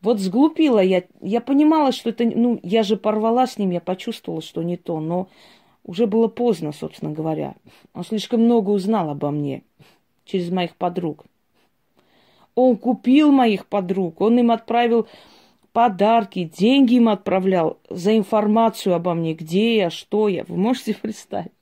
вот 0.02 0.20
сглупила 0.20 0.80
я. 0.80 1.04
Я 1.22 1.40
понимала, 1.40 1.92
что 1.92 2.10
это, 2.10 2.24
ну, 2.24 2.60
я 2.62 2.82
же 2.82 2.96
порвала 2.96 3.46
с 3.46 3.56
ним, 3.56 3.70
я 3.70 3.80
почувствовала, 3.80 4.42
что 4.42 4.62
не 4.62 4.76
то, 4.76 5.00
но 5.00 5.28
уже 5.86 6.06
было 6.06 6.26
поздно, 6.26 6.72
собственно 6.72 7.12
говоря. 7.12 7.54
Он 7.94 8.04
слишком 8.04 8.42
много 8.42 8.70
узнал 8.70 9.08
обо 9.08 9.30
мне 9.30 9.62
через 10.24 10.50
моих 10.50 10.74
подруг. 10.76 11.24
Он 12.56 12.76
купил 12.76 13.30
моих 13.30 13.66
подруг, 13.66 14.20
он 14.20 14.38
им 14.38 14.50
отправил 14.50 15.06
подарки, 15.72 16.44
деньги 16.44 16.94
им 16.94 17.08
отправлял 17.08 17.78
за 17.88 18.16
информацию 18.16 18.94
обо 18.94 19.14
мне, 19.14 19.34
где 19.34 19.76
я, 19.76 19.90
что 19.90 20.28
я. 20.28 20.44
Вы 20.44 20.56
можете 20.56 20.94
представить? 21.00 21.52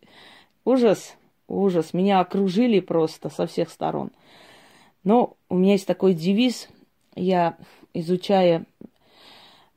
Ужас, 0.65 1.17
ужас. 1.47 1.93
Меня 1.93 2.21
окружили 2.21 2.81
просто 2.81 3.29
со 3.29 3.47
всех 3.47 3.69
сторон. 3.69 4.11
Но 5.03 5.37
у 5.51 5.57
меня 5.57 5.73
есть 5.73 5.87
такой 5.87 6.15
девиз. 6.15 6.69
Я, 7.15 7.59
изучая 7.93 8.65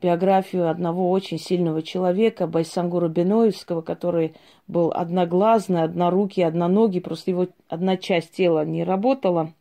биографию 0.01 0.69
одного 0.69 1.09
очень 1.09 1.39
сильного 1.39 1.81
человека, 1.81 2.47
Байсангура 2.47 3.07
Беноевского, 3.07 3.81
который 3.81 4.33
был 4.67 4.91
одноглазный, 4.91 5.83
однорукий, 5.83 6.45
одноногий, 6.45 7.01
просто 7.01 7.31
его 7.31 7.47
одна 7.67 7.97
часть 7.97 8.31
тела 8.31 8.65
не 8.65 8.83
работала. 8.83 9.53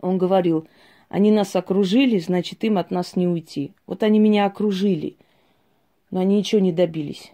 Он 0.00 0.18
говорил, 0.18 0.66
они 1.08 1.30
нас 1.30 1.54
окружили, 1.54 2.18
значит, 2.18 2.64
им 2.64 2.78
от 2.78 2.90
нас 2.90 3.16
не 3.16 3.28
уйти. 3.28 3.72
Вот 3.86 4.02
они 4.02 4.18
меня 4.18 4.46
окружили, 4.46 5.16
но 6.10 6.20
они 6.20 6.38
ничего 6.38 6.60
не 6.60 6.72
добились. 6.72 7.32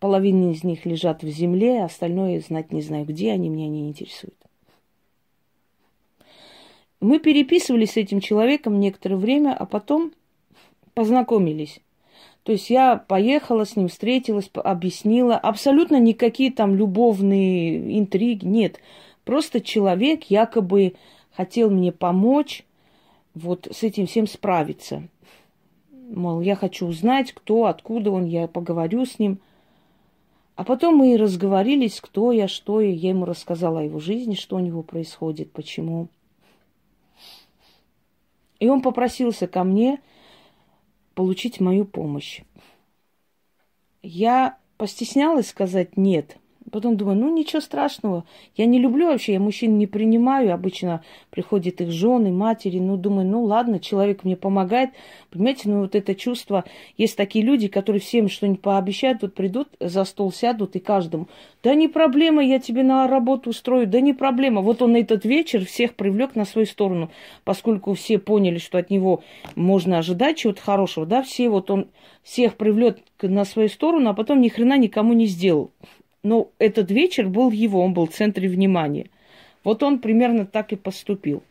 Половина 0.00 0.50
из 0.50 0.64
них 0.64 0.84
лежат 0.84 1.22
в 1.22 1.28
земле, 1.28 1.84
остальное 1.84 2.40
знать 2.40 2.72
не 2.72 2.82
знаю, 2.82 3.06
где 3.06 3.32
они, 3.32 3.48
меня 3.48 3.68
не 3.68 3.88
интересуют. 3.88 4.36
Мы 7.00 7.18
переписывались 7.18 7.92
с 7.92 7.96
этим 7.98 8.20
человеком 8.20 8.80
некоторое 8.80 9.16
время, 9.16 9.54
а 9.54 9.66
потом 9.66 10.12
познакомились. 10.94 11.80
То 12.44 12.52
есть 12.52 12.70
я 12.70 12.96
поехала 12.96 13.64
с 13.64 13.74
ним, 13.74 13.88
встретилась, 13.88 14.50
объяснила. 14.52 15.36
Абсолютно 15.36 15.98
никакие 15.98 16.52
там 16.52 16.74
любовные 16.76 17.98
интриги, 17.98 18.44
нет. 18.44 18.80
Просто 19.24 19.60
человек 19.60 20.24
якобы 20.24 20.94
хотел 21.32 21.70
мне 21.70 21.90
помочь 21.90 22.64
вот 23.34 23.66
с 23.70 23.82
этим 23.82 24.06
всем 24.06 24.26
справиться. 24.26 25.08
Мол, 25.90 26.42
я 26.42 26.54
хочу 26.54 26.86
узнать, 26.86 27.32
кто, 27.32 27.64
откуда 27.64 28.10
он, 28.10 28.26
я 28.26 28.46
поговорю 28.46 29.06
с 29.06 29.18
ним. 29.18 29.38
А 30.54 30.64
потом 30.64 30.96
мы 30.96 31.14
и 31.14 31.16
разговорились, 31.16 32.00
кто 32.00 32.30
я, 32.30 32.46
что 32.46 32.80
я. 32.80 32.90
Я 32.90 33.08
ему 33.08 33.24
рассказала 33.24 33.80
о 33.80 33.84
его 33.84 33.98
жизни, 33.98 34.34
что 34.34 34.56
у 34.56 34.60
него 34.60 34.82
происходит, 34.82 35.50
почему. 35.50 36.08
И 38.60 38.68
он 38.68 38.82
попросился 38.82 39.46
ко 39.46 39.64
мне 39.64 40.00
получить 41.14 41.60
мою 41.60 41.84
помощь. 41.84 42.42
Я 44.02 44.58
постеснялась 44.76 45.48
сказать 45.48 45.96
нет– 45.96 46.36
Потом 46.70 46.96
думаю, 46.96 47.18
ну 47.18 47.34
ничего 47.34 47.60
страшного. 47.60 48.24
Я 48.56 48.66
не 48.66 48.78
люблю 48.78 49.06
вообще, 49.06 49.34
я 49.34 49.40
мужчин 49.40 49.78
не 49.78 49.86
принимаю. 49.86 50.54
Обычно 50.54 51.04
приходят 51.30 51.80
их 51.80 51.90
жены, 51.90 52.32
матери. 52.32 52.78
Ну, 52.78 52.96
думаю, 52.96 53.26
ну 53.26 53.44
ладно, 53.44 53.78
человек 53.78 54.24
мне 54.24 54.36
помогает. 54.36 54.90
Понимаете, 55.30 55.68
ну 55.68 55.80
вот 55.80 55.94
это 55.94 56.14
чувство. 56.14 56.64
Есть 56.96 57.16
такие 57.16 57.44
люди, 57.44 57.68
которые 57.68 58.00
всем 58.00 58.28
что-нибудь 58.28 58.62
пообещают, 58.62 59.22
вот 59.22 59.34
придут 59.34 59.68
за 59.78 60.04
стол, 60.04 60.32
сядут 60.32 60.74
и 60.76 60.80
каждому. 60.80 61.28
Да 61.62 61.74
не 61.74 61.88
проблема, 61.88 62.42
я 62.42 62.58
тебе 62.58 62.82
на 62.82 63.06
работу 63.06 63.50
устрою. 63.50 63.86
Да 63.86 64.00
не 64.00 64.14
проблема. 64.14 64.62
Вот 64.62 64.80
он 64.80 64.96
этот 64.96 65.24
вечер 65.24 65.64
всех 65.66 65.94
привлек 65.94 66.34
на 66.34 66.44
свою 66.44 66.66
сторону, 66.66 67.10
поскольку 67.44 67.92
все 67.94 68.18
поняли, 68.18 68.58
что 68.58 68.78
от 68.78 68.90
него 68.90 69.22
можно 69.54 69.98
ожидать 69.98 70.38
чего-то 70.38 70.62
хорошего. 70.62 71.04
Да, 71.04 71.22
все 71.22 71.48
вот 71.50 71.70
он 71.70 71.88
всех 72.22 72.56
привлек 72.56 72.98
на 73.20 73.44
свою 73.44 73.68
сторону, 73.68 74.10
а 74.10 74.14
потом 74.14 74.40
ни 74.40 74.48
хрена 74.48 74.78
никому 74.78 75.12
не 75.12 75.26
сделал. 75.26 75.70
Но 76.24 76.50
этот 76.58 76.90
вечер 76.90 77.28
был 77.28 77.50
его, 77.50 77.82
он 77.82 77.92
был 77.92 78.06
в 78.06 78.14
центре 78.14 78.48
внимания. 78.48 79.10
Вот 79.62 79.82
он 79.82 79.98
примерно 79.98 80.46
так 80.46 80.72
и 80.72 80.76
поступил. 80.76 81.44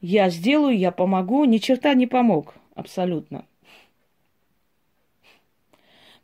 Я 0.00 0.30
сделаю, 0.30 0.76
я 0.76 0.90
помогу. 0.90 1.44
Ни 1.44 1.58
черта 1.58 1.94
не 1.94 2.08
помог. 2.08 2.54
Абсолютно. 2.74 3.44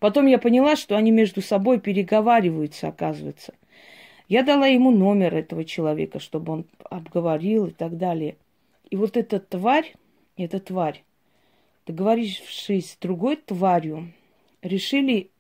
Потом 0.01 0.27
я 0.27 0.39
поняла, 0.39 0.75
что 0.75 0.97
они 0.97 1.13
между 1.13 1.41
собой 1.41 1.79
переговариваются, 1.81 2.89
оказывается. 2.89 3.55
Я 4.29 4.43
дала 4.43 4.67
ему 4.67 4.91
номер 4.91 5.35
этого 5.35 5.65
человека, 5.65 6.19
чтобы 6.19 6.53
он 6.53 6.65
обговорил 6.91 7.67
и 7.67 7.71
так 7.71 7.97
далее. 7.97 8.37
И 8.91 8.97
вот 8.97 9.17
эта 9.17 9.39
тварь, 9.39 9.95
эта 10.37 10.59
тварь, 10.59 11.05
договорившись 11.87 12.93
с 12.93 12.97
другой 12.97 13.37
тварью, 13.37 14.13
решили 14.61 15.31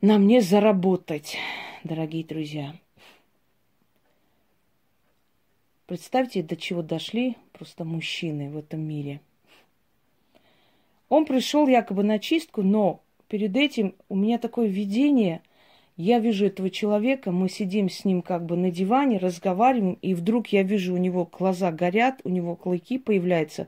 на 0.00 0.16
мне 0.16 0.40
заработать, 0.40 1.36
дорогие 1.84 2.24
друзья. 2.24 2.74
Представьте, 5.86 6.42
до 6.42 6.56
чего 6.56 6.82
дошли 6.82 7.36
просто 7.52 7.84
мужчины 7.84 8.48
в 8.48 8.56
этом 8.56 8.80
мире. 8.80 9.20
Он 11.10 11.26
пришел 11.26 11.66
якобы 11.66 12.02
на 12.02 12.18
чистку, 12.18 12.62
но 12.62 13.02
перед 13.28 13.56
этим 13.56 13.94
у 14.08 14.16
меня 14.16 14.38
такое 14.38 14.68
видение. 14.68 15.42
Я 15.96 16.18
вижу 16.18 16.46
этого 16.46 16.70
человека, 16.70 17.30
мы 17.30 17.50
сидим 17.50 17.90
с 17.90 18.06
ним 18.06 18.22
как 18.22 18.46
бы 18.46 18.56
на 18.56 18.70
диване, 18.70 19.18
разговариваем, 19.18 19.98
и 20.00 20.14
вдруг 20.14 20.46
я 20.48 20.62
вижу, 20.62 20.94
у 20.94 20.98
него 20.98 21.28
глаза 21.30 21.72
горят, 21.72 22.20
у 22.24 22.30
него 22.30 22.56
клыки 22.56 22.98
появляются 22.98 23.66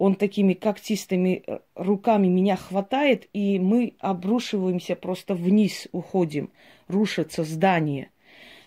он 0.00 0.14
такими 0.14 0.54
когтистыми 0.54 1.42
э, 1.46 1.58
руками 1.74 2.26
меня 2.26 2.56
хватает, 2.56 3.28
и 3.34 3.58
мы 3.58 3.92
обрушиваемся 3.98 4.96
просто 4.96 5.34
вниз, 5.34 5.88
уходим. 5.92 6.48
Рушится 6.88 7.44
здание. 7.44 8.10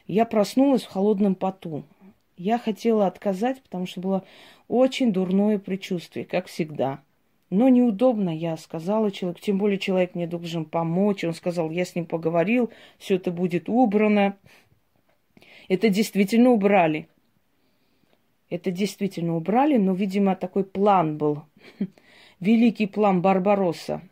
Я 0.06 0.26
проснулась 0.26 0.84
в 0.84 0.92
холодном 0.92 1.34
поту. 1.34 1.86
Я 2.38 2.60
хотела 2.60 3.08
отказать, 3.08 3.64
потому 3.64 3.88
что 3.88 4.00
было 4.00 4.24
очень 4.68 5.12
дурное 5.12 5.58
предчувствие, 5.58 6.24
как 6.24 6.46
всегда. 6.46 7.02
Но 7.50 7.68
неудобно, 7.68 8.30
я 8.30 8.56
сказала 8.56 9.10
человеку, 9.10 9.42
тем 9.42 9.58
более 9.58 9.80
человек 9.80 10.14
мне 10.14 10.28
должен 10.28 10.66
помочь. 10.66 11.24
Он 11.24 11.34
сказал, 11.34 11.72
я 11.72 11.84
с 11.84 11.96
ним 11.96 12.06
поговорил, 12.06 12.70
все 13.00 13.16
это 13.16 13.32
будет 13.32 13.70
убрано. 13.70 14.38
Это 15.68 15.90
действительно 15.90 16.52
убрали. 16.52 17.08
Это 18.54 18.70
действительно 18.70 19.36
убрали, 19.36 19.78
но, 19.78 19.96
видимо, 19.96 20.36
такой 20.36 20.64
план 20.64 21.18
был. 21.18 21.42
Великий 22.40 22.86
план 22.86 23.20
Барбаросса. 23.20 24.04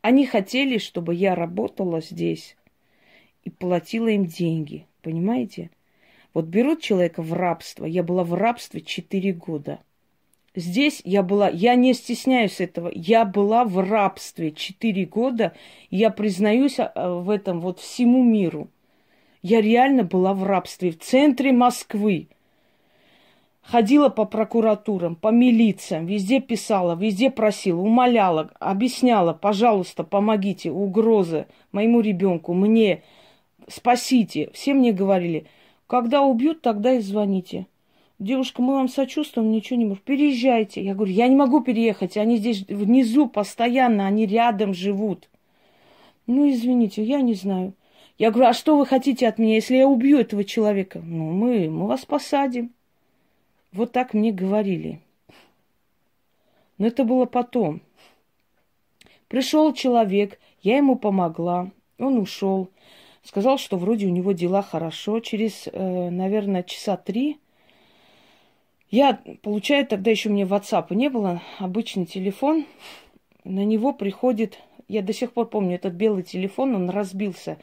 Они 0.00 0.26
хотели, 0.26 0.78
чтобы 0.78 1.14
я 1.14 1.36
работала 1.36 2.00
здесь 2.00 2.56
и 3.44 3.50
платила 3.50 4.08
им 4.08 4.26
деньги. 4.26 4.84
Понимаете? 5.00 5.70
Вот 6.34 6.46
берут 6.46 6.82
человека 6.82 7.22
в 7.22 7.32
рабство. 7.34 7.84
Я 7.84 8.02
была 8.02 8.24
в 8.24 8.34
рабстве 8.34 8.80
4 8.80 9.32
года. 9.34 9.78
Здесь 10.56 11.02
я 11.04 11.22
была, 11.22 11.48
я 11.50 11.76
не 11.76 11.94
стесняюсь 11.94 12.60
этого, 12.60 12.90
я 12.92 13.24
была 13.24 13.64
в 13.64 13.78
рабстве 13.78 14.50
4 14.50 15.06
года, 15.06 15.54
и 15.88 15.98
я 15.98 16.10
признаюсь 16.10 16.80
а, 16.80 17.20
в 17.20 17.30
этом 17.30 17.60
вот 17.60 17.78
всему 17.78 18.24
миру. 18.24 18.68
Я 19.42 19.60
реально 19.60 20.04
была 20.04 20.34
в 20.34 20.44
рабстве 20.44 20.92
в 20.92 21.00
центре 21.00 21.52
Москвы. 21.52 22.28
Ходила 23.60 24.08
по 24.08 24.24
прокуратурам, 24.24 25.16
по 25.16 25.28
милициям, 25.28 26.06
везде 26.06 26.40
писала, 26.40 26.96
везде 26.96 27.30
просила, 27.30 27.80
умоляла, 27.80 28.50
объясняла, 28.58 29.32
пожалуйста, 29.34 30.04
помогите, 30.04 30.70
угрозы 30.70 31.46
моему 31.70 32.00
ребенку, 32.00 32.54
мне, 32.54 33.02
спасите. 33.68 34.50
Все 34.52 34.74
мне 34.74 34.92
говорили, 34.92 35.46
когда 35.86 36.22
убьют, 36.22 36.60
тогда 36.62 36.94
и 36.94 37.00
звоните. 37.00 37.66
Девушка, 38.18 38.62
мы 38.62 38.74
вам 38.74 38.88
сочувствуем, 38.88 39.50
ничего 39.50 39.78
не 39.78 39.84
можем. 39.84 40.02
Переезжайте. 40.04 40.82
Я 40.82 40.94
говорю, 40.94 41.12
я 41.12 41.26
не 41.26 41.34
могу 41.34 41.60
переехать, 41.60 42.16
они 42.16 42.36
здесь 42.36 42.64
внизу 42.68 43.28
постоянно, 43.28 44.06
они 44.06 44.26
рядом 44.26 44.74
живут. 44.74 45.28
Ну, 46.28 46.48
извините, 46.48 47.02
я 47.02 47.20
не 47.20 47.34
знаю. 47.34 47.74
Я 48.22 48.30
говорю, 48.30 48.50
а 48.50 48.52
что 48.52 48.76
вы 48.76 48.86
хотите 48.86 49.26
от 49.26 49.40
меня, 49.40 49.56
если 49.56 49.74
я 49.74 49.88
убью 49.88 50.16
этого 50.16 50.44
человека? 50.44 51.00
Ну, 51.04 51.32
мы, 51.32 51.68
мы 51.68 51.88
вас 51.88 52.04
посадим. 52.04 52.70
Вот 53.72 53.90
так 53.90 54.14
мне 54.14 54.30
говорили. 54.30 55.00
Но 56.78 56.86
это 56.86 57.02
было 57.02 57.24
потом. 57.26 57.80
Пришел 59.26 59.72
человек, 59.72 60.38
я 60.60 60.76
ему 60.76 60.94
помогла, 60.94 61.72
он 61.98 62.16
ушел. 62.16 62.70
Сказал, 63.24 63.58
что 63.58 63.76
вроде 63.76 64.06
у 64.06 64.10
него 64.10 64.30
дела 64.30 64.62
хорошо. 64.62 65.18
Через, 65.18 65.66
э, 65.66 66.10
наверное, 66.10 66.62
часа 66.62 66.96
три 66.96 67.40
я 68.88 69.20
получаю, 69.42 69.84
тогда 69.84 70.12
еще 70.12 70.28
меня 70.28 70.44
WhatsApp 70.44 70.94
не 70.94 71.10
было, 71.10 71.42
обычный 71.58 72.06
телефон. 72.06 72.66
На 73.42 73.64
него 73.64 73.92
приходит, 73.92 74.60
я 74.86 75.02
до 75.02 75.12
сих 75.12 75.32
пор 75.32 75.48
помню, 75.48 75.74
этот 75.74 75.94
белый 75.94 76.22
телефон, 76.22 76.76
он 76.76 76.88
разбился. 76.88 77.58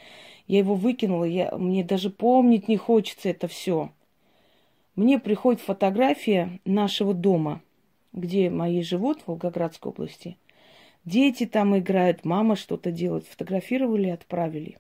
Я 0.50 0.58
его 0.58 0.74
выкинула, 0.74 1.26
я, 1.26 1.56
мне 1.56 1.84
даже 1.84 2.10
помнить 2.10 2.68
не 2.68 2.76
хочется 2.76 3.30
это 3.30 3.48
все. 3.48 3.92
Мне 4.96 5.20
приходит 5.20 5.62
фотография 5.62 6.60
нашего 6.66 7.14
дома, 7.14 7.62
где 8.14 8.50
мои 8.50 8.82
живут, 8.82 9.22
в 9.22 9.28
Волгоградской 9.28 9.92
области. 9.92 10.38
Дети 11.06 11.46
там 11.46 11.78
играют, 11.78 12.26
мама 12.26 12.56
что-то 12.56 12.92
делает. 12.92 13.28
Фотографировали, 13.28 14.10
отправили. 14.10 14.80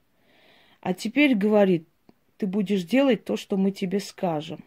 А 0.82 0.96
теперь 0.96 1.36
говорит, 1.36 1.88
ты 2.38 2.48
будешь 2.48 2.84
делать 2.84 3.24
то, 3.24 3.38
что 3.38 3.56
мы 3.56 3.70
тебе 3.70 4.00
скажем. 4.00 4.64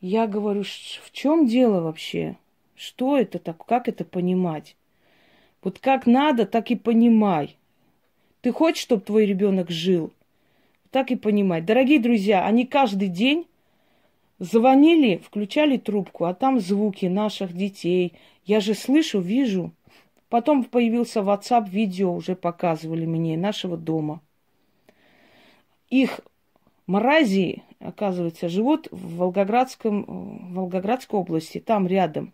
Я 0.00 0.26
говорю, 0.26 0.64
в 0.64 1.12
чем 1.12 1.46
дело 1.46 1.80
вообще? 1.82 2.36
Что 2.74 3.16
это 3.16 3.38
так? 3.38 3.64
Как 3.64 3.86
это 3.86 4.04
понимать? 4.04 4.74
Вот 5.62 5.78
как 5.78 6.06
надо, 6.06 6.44
так 6.44 6.72
и 6.72 6.74
понимай. 6.74 7.57
Ты 8.40 8.52
хочешь, 8.52 8.82
чтобы 8.82 9.02
твой 9.02 9.26
ребенок 9.26 9.70
жил? 9.70 10.12
Так 10.90 11.10
и 11.10 11.16
понимать. 11.16 11.64
Дорогие 11.64 12.00
друзья, 12.00 12.46
они 12.46 12.66
каждый 12.66 13.08
день 13.08 13.46
звонили, 14.38 15.16
включали 15.16 15.76
трубку, 15.76 16.24
а 16.24 16.34
там 16.34 16.60
звуки 16.60 17.06
наших 17.06 17.52
детей. 17.52 18.14
Я 18.44 18.60
же 18.60 18.74
слышу, 18.74 19.20
вижу. 19.20 19.72
Потом 20.28 20.64
появился 20.64 21.20
WhatsApp, 21.20 21.68
видео 21.68 22.14
уже 22.14 22.36
показывали 22.36 23.06
мне 23.06 23.36
нашего 23.36 23.76
дома. 23.76 24.20
Их 25.90 26.20
мрази, 26.86 27.62
оказывается, 27.80 28.48
живут 28.48 28.88
в 28.90 29.16
Волгоградском, 29.16 30.04
в 30.04 30.54
Волгоградской 30.54 31.18
области, 31.18 31.58
там 31.58 31.86
рядом. 31.86 32.32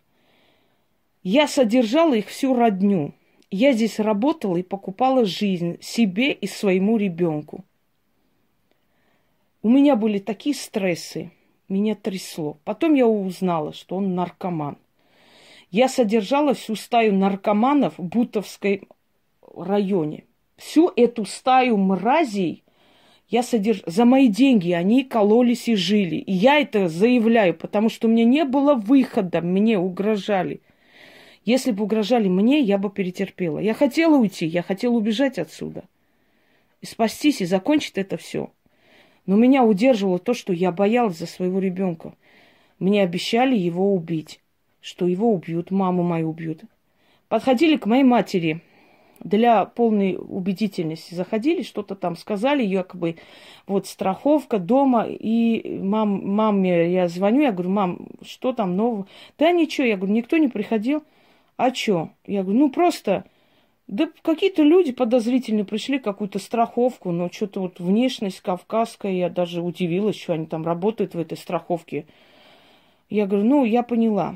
Я 1.23 1.47
содержала 1.47 2.13
их 2.13 2.27
всю 2.27 2.53
родню. 2.53 3.13
Я 3.51 3.73
здесь 3.73 3.99
работала 3.99 4.57
и 4.57 4.63
покупала 4.63 5.25
жизнь 5.25 5.77
себе 5.81 6.31
и 6.31 6.47
своему 6.47 6.97
ребенку. 6.97 7.63
У 9.61 9.69
меня 9.69 9.95
были 9.95 10.19
такие 10.19 10.55
стрессы, 10.55 11.31
меня 11.69 11.95
трясло. 11.95 12.57
Потом 12.63 12.93
я 12.93 13.07
узнала, 13.07 13.73
что 13.73 13.95
он 13.95 14.15
наркоман. 14.15 14.77
Я 15.71 15.89
содержала 15.89 16.53
всю 16.53 16.75
стаю 16.75 17.13
наркоманов 17.13 17.97
в 17.97 18.03
Бутовской 18.03 18.87
районе. 19.55 20.25
Всю 20.57 20.91
эту 20.95 21.25
стаю 21.25 21.77
мразей 21.77 22.65
я 23.27 23.41
содерж... 23.41 23.81
За 23.85 24.05
мои 24.05 24.27
деньги 24.27 24.71
они 24.71 25.03
кололись 25.03 25.67
и 25.67 25.75
жили. 25.75 26.17
И 26.17 26.31
я 26.31 26.59
это 26.59 26.87
заявляю, 26.87 27.55
потому 27.55 27.89
что 27.89 28.07
у 28.07 28.11
меня 28.11 28.23
не 28.23 28.45
было 28.45 28.75
выхода, 28.75 29.41
мне 29.41 29.79
угрожали. 29.79 30.61
Если 31.45 31.71
бы 31.71 31.83
угрожали 31.83 32.27
мне, 32.27 32.59
я 32.59 32.79
бы 32.79 32.89
перетерпела. 32.89 33.59
Я 33.59 33.75
хотела 33.75 34.17
уйти, 34.17 34.47
я 34.47 34.63
хотела 34.63 34.93
убежать 34.93 35.37
отсюда. 35.37 35.83
И 36.81 36.87
спастись, 36.87 37.41
и 37.41 37.45
закончить 37.45 37.97
это 37.97 38.17
все. 38.17 38.49
Но 39.27 39.35
меня 39.35 39.63
удерживало 39.63 40.17
то, 40.17 40.33
что 40.33 40.53
я 40.53 40.71
боялась 40.71 41.17
за 41.17 41.27
своего 41.27 41.59
ребенка. 41.59 42.13
Мне 42.79 43.03
обещали 43.03 43.55
его 43.55 43.93
убить, 43.93 44.39
что 44.81 45.07
его 45.07 45.31
убьют, 45.31 45.69
маму 45.69 46.01
мою 46.01 46.29
убьют. 46.29 46.61
Подходили 47.29 47.77
к 47.77 47.85
моей 47.85 48.03
матери 48.03 48.61
для 49.19 49.65
полной 49.65 50.17
убедительности. 50.17 51.13
Заходили, 51.13 51.61
что-то 51.61 51.95
там 51.95 52.15
сказали, 52.15 52.63
якобы 52.63 53.17
вот 53.67 53.85
страховка 53.85 54.57
дома. 54.57 55.05
И 55.07 55.77
мам, 55.79 56.27
маме 56.27 56.91
я 56.91 57.07
звоню, 57.07 57.43
я 57.43 57.51
говорю, 57.51 57.69
мам, 57.69 58.07
что 58.23 58.51
там 58.51 58.75
нового? 58.75 59.07
Да 59.37 59.51
ничего, 59.51 59.85
я 59.85 59.95
говорю, 59.95 60.13
никто 60.13 60.37
не 60.37 60.47
приходил. 60.47 61.03
А 61.57 61.73
что? 61.73 62.09
Я 62.25 62.43
говорю, 62.43 62.59
ну 62.59 62.69
просто 62.71 63.25
да 63.87 64.09
какие-то 64.23 64.63
люди 64.63 64.91
подозрительные 64.91 65.63
пришли, 65.63 65.99
какую-то 65.99 66.39
страховку, 66.39 67.11
но 67.11 67.29
что-то 67.29 67.61
вот 67.61 67.79
внешность 67.79 68.41
кавказская, 68.41 69.11
я 69.11 69.29
даже 69.29 69.61
удивилась, 69.61 70.19
что 70.19 70.33
они 70.33 70.47
там 70.47 70.65
работают 70.65 71.13
в 71.13 71.19
этой 71.19 71.37
страховке. 71.37 72.07
Я 73.09 73.27
говорю, 73.27 73.45
ну, 73.47 73.63
я 73.65 73.83
поняла. 73.83 74.35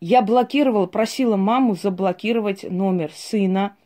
Я 0.00 0.22
блокировала, 0.22 0.86
просила 0.86 1.36
маму 1.36 1.74
заблокировать 1.74 2.62
номер 2.62 3.10
сына, 3.12 3.76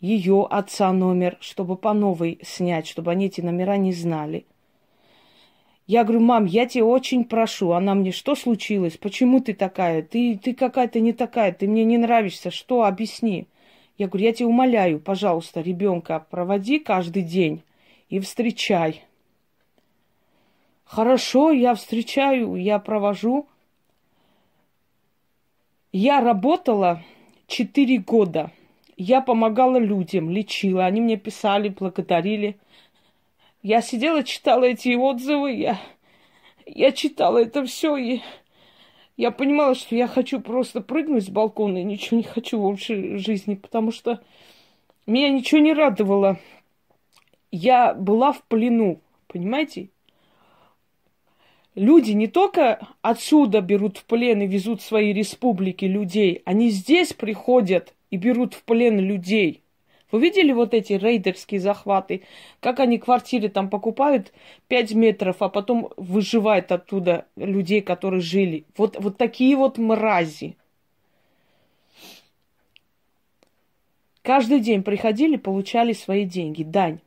ее 0.00 0.46
отца 0.48 0.92
номер, 0.92 1.36
чтобы 1.40 1.76
по 1.76 1.92
новой 1.92 2.38
снять, 2.42 2.86
чтобы 2.86 3.10
они 3.10 3.26
эти 3.26 3.40
номера 3.40 3.76
не 3.76 3.92
знали. 3.92 4.46
Я 5.86 6.04
говорю, 6.04 6.20
мам, 6.20 6.46
я 6.46 6.66
тебя 6.66 6.86
очень 6.86 7.24
прошу. 7.24 7.72
Она 7.72 7.94
мне, 7.94 8.10
что 8.10 8.34
случилось? 8.34 8.96
Почему 8.96 9.40
ты 9.40 9.52
такая? 9.52 10.02
Ты, 10.02 10.38
ты 10.42 10.54
какая-то 10.54 11.00
не 11.00 11.12
такая, 11.12 11.52
ты 11.52 11.68
мне 11.68 11.84
не 11.84 11.98
нравишься. 11.98 12.50
Что? 12.50 12.84
Объясни. 12.84 13.46
Я 13.98 14.08
говорю, 14.08 14.26
я 14.26 14.32
тебя 14.32 14.48
умоляю, 14.48 14.98
пожалуйста, 14.98 15.60
ребенка 15.60 16.26
проводи 16.30 16.78
каждый 16.80 17.22
день 17.22 17.62
и 18.08 18.18
встречай. 18.18 19.04
Хорошо, 20.84 21.52
я 21.52 21.74
встречаю, 21.74 22.56
я 22.56 22.78
провожу. 22.78 23.46
Я 25.92 26.20
работала 26.20 27.02
четыре 27.46 27.98
года. 27.98 28.50
Я 28.96 29.20
помогала 29.20 29.76
людям, 29.76 30.30
лечила. 30.30 30.86
Они 30.86 31.00
мне 31.00 31.16
писали, 31.16 31.68
благодарили. 31.68 32.56
Я 33.64 33.80
сидела, 33.80 34.22
читала 34.22 34.64
эти 34.64 34.94
отзывы, 34.94 35.52
я, 35.54 35.80
я 36.66 36.92
читала 36.92 37.38
это 37.38 37.64
все 37.64 37.96
и 37.96 38.20
я 39.16 39.30
понимала, 39.30 39.74
что 39.74 39.96
я 39.96 40.06
хочу 40.06 40.38
просто 40.38 40.82
прыгнуть 40.82 41.24
с 41.24 41.30
балкона 41.30 41.78
и 41.78 41.82
ничего 41.82 42.18
не 42.18 42.24
хочу 42.24 42.60
больше 42.60 43.16
жизни, 43.16 43.54
потому 43.54 43.90
что 43.90 44.20
меня 45.06 45.30
ничего 45.30 45.62
не 45.62 45.72
радовало. 45.72 46.38
Я 47.50 47.94
была 47.94 48.32
в 48.32 48.42
плену, 48.42 49.00
понимаете? 49.28 49.88
Люди 51.74 52.10
не 52.10 52.26
только 52.26 52.86
отсюда 53.00 53.62
берут 53.62 53.96
в 53.96 54.04
плен 54.04 54.42
и 54.42 54.46
везут 54.46 54.82
в 54.82 54.86
свои 54.86 55.14
республики 55.14 55.86
людей, 55.86 56.42
они 56.44 56.68
здесь 56.68 57.14
приходят 57.14 57.94
и 58.10 58.18
берут 58.18 58.52
в 58.52 58.62
плен 58.64 59.00
людей. 59.00 59.63
Вы 60.14 60.20
видели 60.20 60.52
вот 60.52 60.74
эти 60.74 60.92
рейдерские 60.92 61.58
захваты? 61.58 62.22
Как 62.60 62.78
они 62.78 62.98
квартиры 62.98 63.48
там 63.48 63.68
покупают 63.68 64.32
5 64.68 64.94
метров, 64.94 65.42
а 65.42 65.48
потом 65.48 65.90
выживают 65.96 66.70
оттуда 66.70 67.26
людей, 67.34 67.80
которые 67.80 68.20
жили. 68.20 68.64
Вот, 68.76 68.96
вот 69.00 69.16
такие 69.18 69.56
вот 69.56 69.76
мрази. 69.76 70.56
Каждый 74.22 74.60
день 74.60 74.84
приходили, 74.84 75.34
получали 75.34 75.92
свои 75.92 76.24
деньги, 76.24 76.62
дань. 76.62 77.00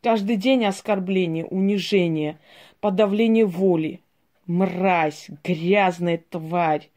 Каждый 0.00 0.36
день 0.36 0.64
оскорбление, 0.66 1.44
унижение, 1.44 2.38
подавление 2.80 3.46
воли. 3.46 3.98
Мразь, 4.46 5.28
грязная 5.42 6.22
тварь. 6.30 6.88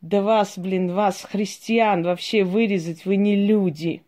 Да 0.00 0.22
вас, 0.22 0.58
блин, 0.58 0.94
вас, 0.94 1.22
христиан, 1.24 2.02
вообще 2.04 2.42
вырезать, 2.42 3.04
вы 3.04 3.16
не 3.16 3.36
люди. 3.36 4.02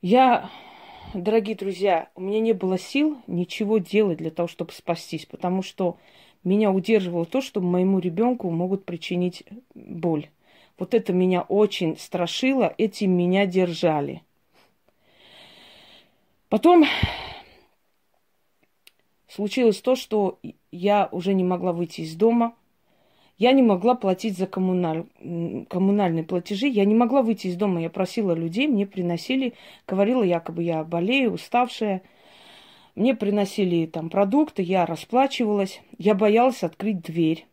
Я, 0.00 0.48
дорогие 1.14 1.56
друзья, 1.56 2.10
у 2.14 2.20
меня 2.20 2.38
не 2.38 2.52
было 2.52 2.78
сил 2.78 3.18
ничего 3.26 3.78
делать 3.78 4.18
для 4.18 4.30
того, 4.30 4.46
чтобы 4.46 4.70
спастись, 4.70 5.26
потому 5.26 5.62
что 5.62 5.98
меня 6.44 6.70
удерживало 6.70 7.26
то, 7.26 7.40
что 7.40 7.60
моему 7.60 7.98
ребенку 7.98 8.48
могут 8.50 8.84
причинить 8.84 9.42
боль. 9.74 10.28
Вот 10.78 10.94
это 10.94 11.12
меня 11.12 11.42
очень 11.42 11.98
страшило, 11.98 12.72
этим 12.78 13.10
меня 13.10 13.46
держали. 13.46 14.22
Потом 16.48 16.86
случилось 19.28 19.80
то, 19.80 19.94
что 19.94 20.38
я 20.72 21.08
уже 21.12 21.34
не 21.34 21.44
могла 21.44 21.72
выйти 21.72 22.02
из 22.02 22.14
дома. 22.14 22.54
Я 23.36 23.52
не 23.52 23.62
могла 23.62 23.94
платить 23.94 24.36
за 24.36 24.46
коммуналь... 24.46 25.04
коммунальные 25.68 26.24
платежи. 26.24 26.66
Я 26.66 26.84
не 26.84 26.94
могла 26.94 27.22
выйти 27.22 27.46
из 27.46 27.56
дома. 27.56 27.80
Я 27.80 27.90
просила 27.90 28.32
людей, 28.32 28.66
мне 28.66 28.86
приносили, 28.86 29.54
говорила, 29.86 30.24
якобы 30.24 30.64
я 30.64 30.82
болею, 30.82 31.34
уставшая. 31.34 32.02
Мне 32.96 33.14
приносили 33.14 33.86
там 33.86 34.10
продукты, 34.10 34.62
я 34.62 34.84
расплачивалась. 34.84 35.80
Я 35.98 36.14
боялась 36.14 36.64
открыть 36.64 37.00
дверь. 37.00 37.46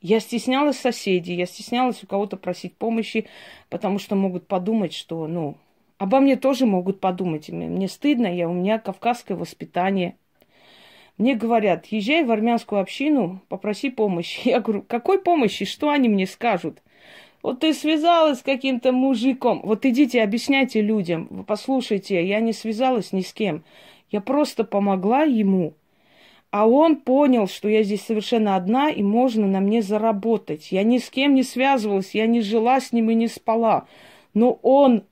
Я 0.00 0.18
стеснялась 0.18 0.78
соседей, 0.78 1.34
я 1.34 1.46
стеснялась 1.46 2.02
у 2.02 2.06
кого-то 2.06 2.36
просить 2.36 2.74
помощи, 2.74 3.26
потому 3.68 3.98
что 3.98 4.16
могут 4.16 4.46
подумать, 4.46 4.94
что, 4.94 5.26
ну, 5.26 5.58
обо 5.98 6.20
мне 6.20 6.36
тоже 6.36 6.64
могут 6.64 7.00
подумать. 7.00 7.50
Мне 7.50 7.86
стыдно, 7.86 8.26
я, 8.26 8.48
у 8.48 8.54
меня 8.54 8.78
кавказское 8.78 9.36
воспитание. 9.36 10.16
Мне 11.18 11.34
говорят, 11.34 11.86
езжай 11.86 12.24
в 12.24 12.30
армянскую 12.30 12.80
общину, 12.80 13.40
попроси 13.48 13.90
помощи. 13.90 14.48
Я 14.48 14.60
говорю, 14.60 14.82
какой 14.82 15.20
помощи? 15.20 15.64
Что 15.64 15.90
они 15.90 16.08
мне 16.08 16.26
скажут? 16.26 16.82
Вот 17.42 17.60
ты 17.60 17.72
связалась 17.72 18.40
с 18.40 18.42
каким-то 18.42 18.92
мужиком. 18.92 19.62
Вот 19.64 19.86
идите, 19.86 20.22
объясняйте 20.22 20.80
людям. 20.80 21.26
Вы 21.30 21.42
послушайте, 21.42 22.24
я 22.26 22.40
не 22.40 22.52
связалась 22.52 23.12
ни 23.12 23.22
с 23.22 23.32
кем. 23.32 23.64
Я 24.10 24.20
просто 24.20 24.64
помогла 24.64 25.22
ему. 25.22 25.74
А 26.50 26.66
он 26.66 26.96
понял, 26.96 27.46
что 27.46 27.68
я 27.68 27.82
здесь 27.82 28.02
совершенно 28.02 28.56
одна, 28.56 28.90
и 28.90 29.02
можно 29.02 29.46
на 29.46 29.60
мне 29.60 29.82
заработать. 29.82 30.72
Я 30.72 30.82
ни 30.82 30.98
с 30.98 31.08
кем 31.08 31.34
не 31.34 31.44
связывалась, 31.44 32.14
я 32.14 32.26
не 32.26 32.40
жила 32.40 32.80
с 32.80 32.92
ним 32.92 33.10
и 33.10 33.14
не 33.14 33.28
спала. 33.28 33.86
Но 34.34 34.58
он, 34.62 35.04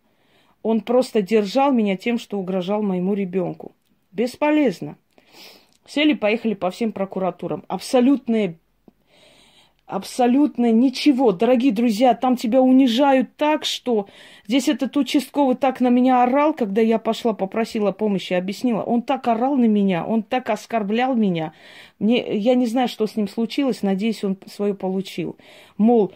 он 0.62 0.80
просто 0.80 1.22
держал 1.22 1.70
меня 1.72 1.96
тем, 1.96 2.18
что 2.18 2.38
угрожал 2.38 2.82
моему 2.82 3.14
ребенку. 3.14 3.72
Бесполезно. 4.10 4.96
Сели, 5.88 6.12
поехали 6.12 6.52
по 6.52 6.70
всем 6.70 6.92
прокуратурам. 6.92 7.64
Абсолютное, 7.66 8.58
абсолютно 9.86 10.70
ничего. 10.70 11.32
Дорогие 11.32 11.72
друзья, 11.72 12.12
там 12.12 12.36
тебя 12.36 12.60
унижают 12.60 13.34
так, 13.36 13.64
что 13.64 14.06
здесь 14.46 14.68
этот 14.68 14.94
участковый 14.98 15.56
так 15.56 15.80
на 15.80 15.88
меня 15.88 16.22
орал, 16.22 16.52
когда 16.52 16.82
я 16.82 16.98
пошла, 16.98 17.32
попросила 17.32 17.90
помощи, 17.90 18.34
объяснила. 18.34 18.82
Он 18.82 19.00
так 19.00 19.26
орал 19.28 19.56
на 19.56 19.64
меня, 19.64 20.04
он 20.04 20.22
так 20.22 20.50
оскорблял 20.50 21.14
меня. 21.14 21.54
Мне, 21.98 22.36
я 22.36 22.54
не 22.54 22.66
знаю, 22.66 22.88
что 22.88 23.06
с 23.06 23.16
ним 23.16 23.26
случилось, 23.26 23.82
надеюсь, 23.82 24.22
он 24.22 24.36
свое 24.46 24.74
получил. 24.74 25.38
Мол, 25.78 26.12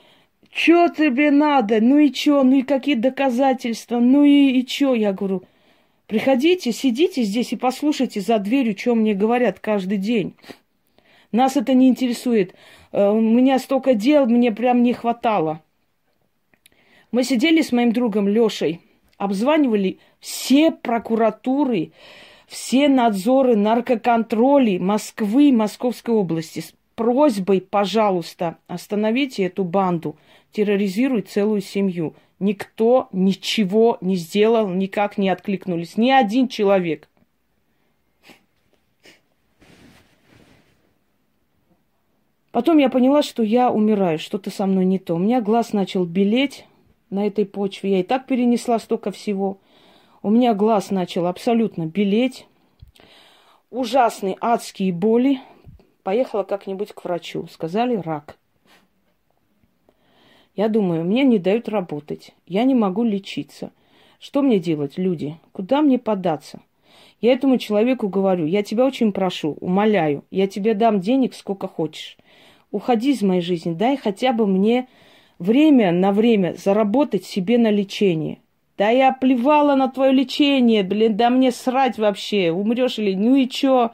что 0.51 0.91
тебе 0.91 1.31
надо? 1.31 1.81
Ну 1.81 1.97
и 1.97 2.13
что? 2.13 2.45
Ну 2.45 2.57
и 2.57 2.63
какие 2.63 2.95
доказательства? 2.95 4.01
Ну 4.01 4.23
и, 4.23 4.61
и 4.61 4.69
что? 4.69 4.95
Я 4.95 5.15
говорю, 5.15 5.45
Приходите, 6.13 6.73
сидите 6.73 7.23
здесь 7.23 7.55
и 7.55 7.57
послушайте 7.57 8.21
за 8.21 8.39
дверью, 8.39 8.77
что 8.79 8.95
мне 8.95 9.15
говорят 9.15 9.61
каждый 9.61 9.97
день. 9.97 10.35
Нас 11.33 11.57
это 11.57 11.73
не 11.73 11.89
интересует. 11.89 12.55
Э, 12.93 13.09
у 13.09 13.19
меня 13.19 13.59
столько 13.59 13.95
дел, 13.95 14.27
мне 14.27 14.53
прям 14.53 14.83
не 14.83 14.93
хватало. 14.93 15.63
Мы 17.13 17.25
сидели 17.25 17.63
с 17.63 17.73
моим 17.73 17.93
другом 17.93 18.29
Лешей, 18.29 18.83
обзванивали 19.17 20.01
все 20.21 20.71
прокуратуры, 20.71 21.93
все 22.47 22.89
надзоры, 22.89 23.57
наркоконтроли 23.57 24.77
Москвы, 24.77 25.51
Московской 25.51 26.15
области 26.15 26.61
с 26.61 26.75
просьбой, 26.95 27.63
пожалуйста, 27.63 28.59
остановите 28.67 29.45
эту 29.45 29.65
банду, 29.65 30.17
терроризирует 30.53 31.31
целую 31.31 31.63
семью. 31.63 32.15
Никто 32.43 33.09
ничего 33.13 33.99
не 34.01 34.17
сделал, 34.17 34.69
никак 34.69 35.17
не 35.17 35.29
откликнулись. 35.29 35.97
Ни 35.97 36.11
один 36.11 36.49
человек. 36.49 37.09
Потом 42.51 42.79
я 42.79 42.89
поняла, 42.89 43.23
что 43.23 43.45
я 43.45 43.71
умираю, 43.71 44.19
что-то 44.19 44.51
со 44.51 44.67
мной 44.67 44.87
не 44.87 44.99
то. 44.99 45.15
У 45.15 45.19
меня 45.19 45.41
глаз 45.41 45.73
начал 45.73 46.05
белеть 46.05 46.67
на 47.11 47.29
этой 47.29 47.47
почве. 47.47 47.93
Я 47.93 48.01
и 48.01 48.03
так 48.03 48.27
перенесла 48.27 48.81
столько 48.81 49.13
всего. 49.13 49.59
У 50.21 50.29
меня 50.29 50.53
глаз 50.53 50.91
начал 50.91 51.29
абсолютно 51.29 51.87
белеть. 51.87 52.49
Ужасные 53.71 54.37
адские 54.41 54.93
боли. 54.93 55.39
Поехала 56.03 56.43
как-нибудь 56.43 56.93
к 56.93 57.05
врачу. 57.05 57.47
Сказали 57.47 57.95
рак. 57.95 58.37
Я 60.55 60.69
думаю, 60.69 61.05
мне 61.05 61.25
не 61.25 61.39
дают 61.39 61.69
работать. 61.69 62.33
Я 62.47 62.65
не 62.65 62.75
могу 62.75 63.03
лечиться. 63.05 63.73
Что 64.19 64.43
мне 64.43 64.59
делать, 64.59 64.99
люди? 64.99 65.37
Куда 65.53 65.83
мне 65.83 65.99
податься? 65.99 66.61
Я 67.21 67.33
этому 67.33 67.59
человеку 67.59 68.09
говорю, 68.09 68.47
я 68.47 68.63
тебя 68.63 68.85
очень 68.85 69.13
прошу, 69.13 69.57
умоляю, 69.61 70.25
я 70.31 70.47
тебе 70.47 70.75
дам 70.75 71.01
денег 71.01 71.35
сколько 71.35 71.69
хочешь 71.69 72.17
уходи 72.73 73.13
из 73.13 73.23
моей 73.23 73.43
жизни, 73.43 73.75
дай 73.75 73.97
хотя 73.97 74.33
бы 74.33 74.47
мне 74.47 74.89
время 75.39 75.93
на 75.93 76.11
время 76.11 76.57
заработать 76.57 77.25
себе 77.25 77.59
на 77.59 77.71
лечение. 77.71 78.39
Да 78.77 78.89
я 78.89 79.13
плевала 79.13 79.77
на 79.77 79.89
твое 79.89 80.13
лечение, 80.13 80.83
блин, 80.83 81.17
да 81.17 81.31
мне 81.31 81.53
срать 81.53 81.99
вообще, 81.99 82.51
умрешь 82.51 82.99
или... 82.99 83.15
Ну 83.15 83.37
и 83.37 83.49
чё? 83.49 83.93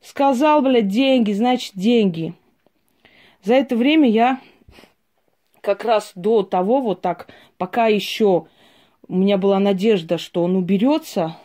Сказал, 0.00 0.62
блядь, 0.62 0.88
деньги, 0.88 1.32
значит, 1.32 1.72
деньги. 1.74 2.32
За 3.42 3.54
это 3.54 3.76
время 3.76 4.08
я 4.08 4.40
как 5.62 5.84
раз 5.84 6.12
до 6.14 6.42
того, 6.42 6.82
вот 6.82 7.00
так, 7.00 7.28
пока 7.56 7.86
еще 7.86 8.46
у 9.08 9.14
меня 9.14 9.38
была 9.38 9.58
надежда, 9.58 10.18
что 10.18 10.42
он 10.42 10.56
уберется, 10.56 11.36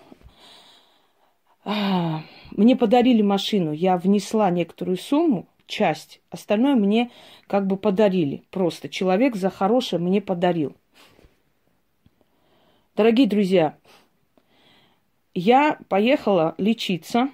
а, 1.63 2.23
мне 2.51 2.75
подарили 2.75 3.21
машину. 3.21 3.71
Я 3.71 3.97
внесла 3.97 4.49
некоторую 4.49 4.97
сумму, 4.97 5.47
часть. 5.67 6.19
Остальное 6.31 6.75
мне 6.75 7.11
как 7.45 7.67
бы 7.67 7.77
подарили. 7.77 8.43
Просто 8.49 8.89
человек 8.89 9.35
за 9.35 9.49
хорошее 9.49 10.01
мне 10.01 10.21
подарил. 10.21 10.75
Дорогие 12.95 13.27
друзья, 13.27 13.77
я 15.35 15.77
поехала 15.89 16.55
лечиться. 16.57 17.29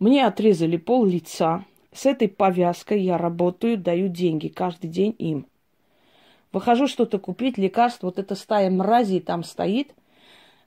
Мне 0.00 0.26
отрезали 0.26 0.76
пол 0.76 1.04
лица. 1.04 1.64
С 1.92 2.06
этой 2.06 2.28
повязкой 2.28 3.02
я 3.02 3.18
работаю, 3.18 3.76
даю 3.78 4.08
деньги 4.08 4.48
каждый 4.48 4.88
день 4.88 5.14
им. 5.18 5.46
Выхожу 6.52 6.86
что-то 6.86 7.18
купить, 7.18 7.58
лекарство. 7.58 8.06
Вот 8.06 8.18
эта 8.18 8.34
стая 8.34 8.70
мразей 8.70 9.20
там 9.20 9.44
стоит– 9.44 9.94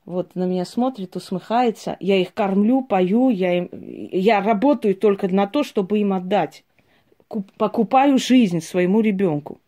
вот 0.05 0.35
на 0.35 0.45
меня 0.45 0.65
смотрит, 0.65 1.15
усмехается. 1.15 1.97
Я 1.99 2.17
их 2.17 2.33
кормлю, 2.33 2.83
пою, 2.83 3.29
я, 3.29 3.57
им, 3.57 3.69
я 3.71 4.39
работаю 4.41 4.95
только 4.95 5.27
на 5.27 5.47
то, 5.47 5.63
чтобы 5.63 5.99
им 5.99 6.13
отдать. 6.13 6.63
Куп, 7.27 7.51
покупаю 7.53 8.19
жизнь 8.19 8.61
своему 8.61 9.01
ребенку. 9.01 9.59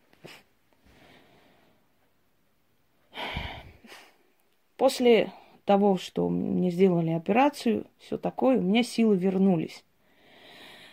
После 4.78 5.34
того, 5.65 5.98
что 5.98 6.30
мне 6.30 6.70
сделали 6.70 7.10
операцию, 7.10 7.88
все 7.98 8.20
такое, 8.20 8.60
у 8.60 8.62
меня 8.62 8.84
силы 8.84 9.17
вернулись. 9.17 9.84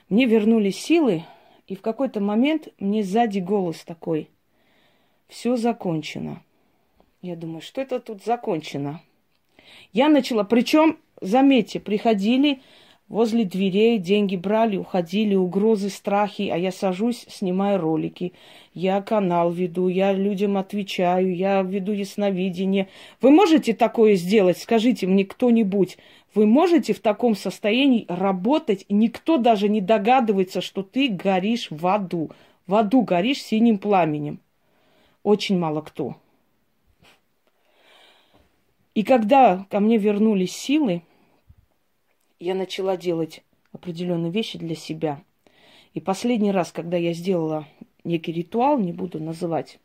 Мне 0.08 0.26
вернулись 0.26 0.78
силы, 0.78 1.24
и 1.66 1.74
в 1.74 1.80
какой-то 1.80 2.20
момент 2.20 2.68
мне 2.78 3.02
сзади 3.02 3.38
голос 3.38 3.84
такой. 3.84 4.28
Все 5.28 5.56
закончено. 5.56 6.42
Я 7.22 7.36
думаю, 7.36 7.62
что 7.62 7.80
это 7.80 8.00
тут 8.00 8.22
закончено? 8.22 9.00
Я 9.92 10.08
начала, 10.08 10.44
причем, 10.44 10.98
заметьте, 11.22 11.80
приходили 11.80 12.60
возле 13.08 13.44
дверей, 13.44 13.98
деньги 13.98 14.36
брали, 14.36 14.76
уходили, 14.76 15.34
угрозы, 15.34 15.88
страхи, 15.88 16.50
а 16.52 16.56
я 16.56 16.70
сажусь, 16.70 17.24
снимаю 17.28 17.80
ролики, 17.80 18.32
я 18.72 19.00
канал 19.02 19.50
веду, 19.50 19.88
я 19.88 20.12
людям 20.12 20.56
отвечаю, 20.56 21.34
я 21.34 21.62
веду 21.62 21.92
ясновидение. 21.92 22.88
Вы 23.20 23.30
можете 23.30 23.72
такое 23.72 24.16
сделать? 24.16 24.58
Скажите 24.58 25.06
мне 25.06 25.24
кто-нибудь. 25.24 25.96
Вы 26.34 26.46
можете 26.46 26.92
в 26.92 27.00
таком 27.00 27.36
состоянии 27.36 28.06
работать, 28.08 28.84
никто 28.88 29.36
даже 29.36 29.68
не 29.68 29.80
догадывается, 29.80 30.60
что 30.60 30.82
ты 30.82 31.08
горишь 31.08 31.70
в 31.70 31.86
аду. 31.86 32.30
В 32.66 32.74
аду 32.74 33.02
горишь 33.02 33.42
синим 33.42 33.78
пламенем. 33.78 34.40
Очень 35.22 35.58
мало 35.58 35.80
кто. 35.80 36.16
И 38.94 39.02
когда 39.02 39.66
ко 39.70 39.80
мне 39.80 39.96
вернулись 39.96 40.56
силы, 40.56 41.02
я 42.40 42.54
начала 42.54 42.96
делать 42.96 43.42
определенные 43.72 44.32
вещи 44.32 44.58
для 44.58 44.74
себя. 44.74 45.22
И 45.94 46.00
последний 46.00 46.52
раз, 46.52 46.72
когда 46.72 46.96
я 46.96 47.12
сделала 47.12 47.66
некий 48.02 48.32
ритуал, 48.32 48.78
не 48.78 48.92
буду 48.92 49.20
называть, 49.20 49.78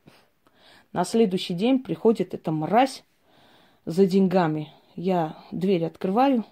на 0.93 1.05
следующий 1.05 1.53
день 1.53 1.79
приходит 1.79 2.33
эта 2.33 2.51
мразь 2.51 3.03
за 3.85 4.07
деньгами. 4.07 4.73
Я 4.99 5.38
дверь 5.53 5.85
открываю, 5.85 6.43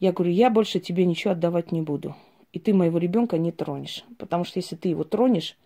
я 0.00 0.10
говорю, 0.10 0.32
я 0.32 0.50
больше 0.50 0.80
тебе 0.80 1.06
ничего 1.06 1.34
отдавать 1.34 1.70
не 1.70 1.82
буду. 1.82 2.16
И 2.52 2.58
ты 2.58 2.74
моего 2.74 2.98
ребенка 2.98 3.38
не 3.38 3.52
тронешь. 3.52 4.04
Потому 4.18 4.42
что 4.42 4.58
если 4.58 4.74
ты 4.74 4.88
его 4.88 5.04
тронешь, 5.04 5.56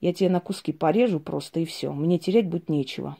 я 0.00 0.14
тебе 0.14 0.30
на 0.30 0.40
куски 0.40 0.72
порежу 0.72 1.20
просто 1.20 1.60
и 1.60 1.66
все. 1.66 1.92
Мне 1.92 2.18
терять 2.18 2.48
будет 2.48 2.70
нечего. 2.70 3.18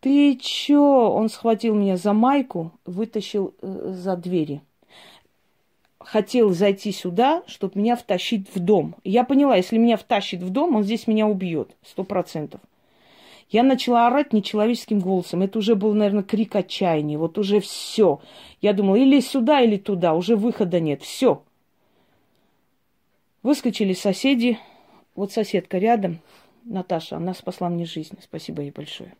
Ты 0.00 0.36
чё? 0.36 1.10
Он 1.10 1.28
схватил 1.28 1.74
меня 1.74 1.98
за 1.98 2.14
майку, 2.14 2.72
вытащил 2.86 3.54
э, 3.60 3.92
за 3.94 4.16
двери. 4.16 4.62
Хотел 5.98 6.54
зайти 6.54 6.90
сюда, 6.92 7.42
чтобы 7.46 7.78
меня 7.78 7.96
втащить 7.96 8.48
в 8.54 8.60
дом. 8.60 8.94
Я 9.04 9.24
поняла, 9.24 9.56
если 9.56 9.76
меня 9.76 9.98
втащит 9.98 10.40
в 10.40 10.48
дом, 10.48 10.74
он 10.74 10.84
здесь 10.84 11.06
меня 11.06 11.26
убьет, 11.26 11.76
сто 11.82 12.02
процентов. 12.02 12.62
Я 13.48 13.62
начала 13.62 14.06
орать 14.06 14.32
нечеловеческим 14.32 15.00
голосом. 15.00 15.42
Это 15.42 15.58
уже 15.58 15.74
был, 15.74 15.94
наверное, 15.94 16.22
крик 16.22 16.54
отчаяния. 16.54 17.16
Вот 17.16 17.38
уже 17.38 17.60
все. 17.60 18.20
Я 18.60 18.74
думала, 18.74 18.96
или 18.96 19.20
сюда, 19.20 19.62
или 19.62 19.76
туда. 19.76 20.14
Уже 20.14 20.36
выхода 20.36 20.80
нет. 20.80 21.02
Все. 21.02 21.42
Выскочили 23.42 23.94
соседи. 23.94 24.58
Вот 25.14 25.32
соседка 25.32 25.78
рядом, 25.78 26.20
Наташа, 26.64 27.16
она 27.16 27.32
спасла 27.32 27.68
мне 27.70 27.86
жизнь. 27.86 28.18
Спасибо 28.22 28.62
ей 28.62 28.70
большое. 28.70 29.14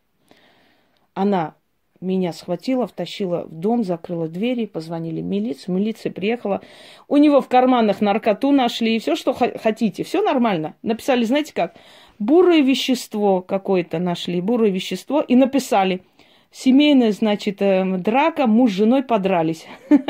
Она 1.15 1.55
меня 2.01 2.33
схватила, 2.33 2.87
втащила 2.87 3.45
в 3.45 3.53
дом, 3.53 3.83
закрыла 3.83 4.29
двери, 4.29 4.67
позвонили 4.67 5.21
милицию, 5.21 5.75
милиция 5.77 6.13
приехала. 6.13 6.61
У 7.09 7.17
него 7.17 7.41
в 7.41 7.49
карманах 7.49 8.01
наркоту 8.01 8.53
нашли, 8.53 8.97
и 8.97 8.99
все, 9.01 9.17
что 9.17 9.33
хотите, 9.35 10.05
все 10.05 10.23
нормально. 10.23 10.77
Написали, 10.83 11.25
знаете 11.25 11.53
как, 11.53 11.75
бурое 12.19 12.61
вещество 12.61 13.41
какое-то 13.41 13.99
нашли, 13.99 14.41
бурое 14.41 14.71
вещество, 14.71 15.21
и 15.21 15.37
написали, 15.37 16.03
семейная, 16.51 17.13
значит, 17.13 17.63
эм, 17.63 18.03
драка, 18.03 18.47
муж 18.47 18.73
с 18.73 18.75
женой 18.75 19.03
подрались. 19.03 19.67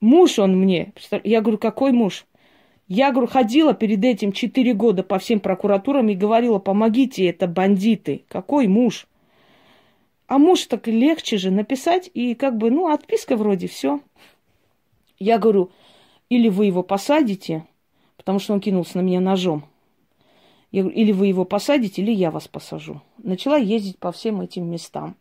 Муж 0.00 0.40
он 0.40 0.58
мне. 0.58 0.92
Я 1.22 1.40
говорю, 1.42 1.58
какой 1.58 1.92
муж? 1.92 2.26
Я, 2.88 3.12
говорю, 3.12 3.28
ходила 3.28 3.72
перед 3.72 4.04
этим 4.04 4.32
четыре 4.32 4.74
года 4.74 5.04
по 5.04 5.20
всем 5.20 5.38
прокуратурам 5.38 6.08
и 6.08 6.16
говорила, 6.16 6.58
помогите, 6.58 7.24
это 7.26 7.46
бандиты. 7.46 8.24
Какой 8.26 8.66
муж? 8.66 9.06
А 10.26 10.38
муж 10.38 10.66
так 10.66 10.88
легче 10.88 11.36
же 11.38 11.52
написать, 11.52 12.10
и 12.14 12.34
как 12.34 12.56
бы, 12.56 12.72
ну, 12.72 12.92
отписка 12.92 13.36
вроде, 13.36 13.68
все. 13.68 14.00
Я 15.20 15.38
говорю, 15.38 15.70
или 16.28 16.48
вы 16.48 16.66
его 16.66 16.82
посадите, 16.82 17.64
потому 18.16 18.40
что 18.40 18.54
он 18.54 18.60
кинулся 18.60 18.98
на 18.98 19.02
меня 19.02 19.20
ножом. 19.20 19.64
Я 20.72 20.82
говорю, 20.82 20.98
или 20.98 21.12
вы 21.12 21.28
его 21.28 21.44
посадите, 21.44 22.02
или 22.02 22.10
я 22.10 22.30
вас 22.30 22.48
посажу. 22.48 23.00
Начала 23.18 23.56
ездить 23.56 23.98
по 23.98 24.10
всем 24.10 24.40
этим 24.40 24.68
местам. 24.68 25.14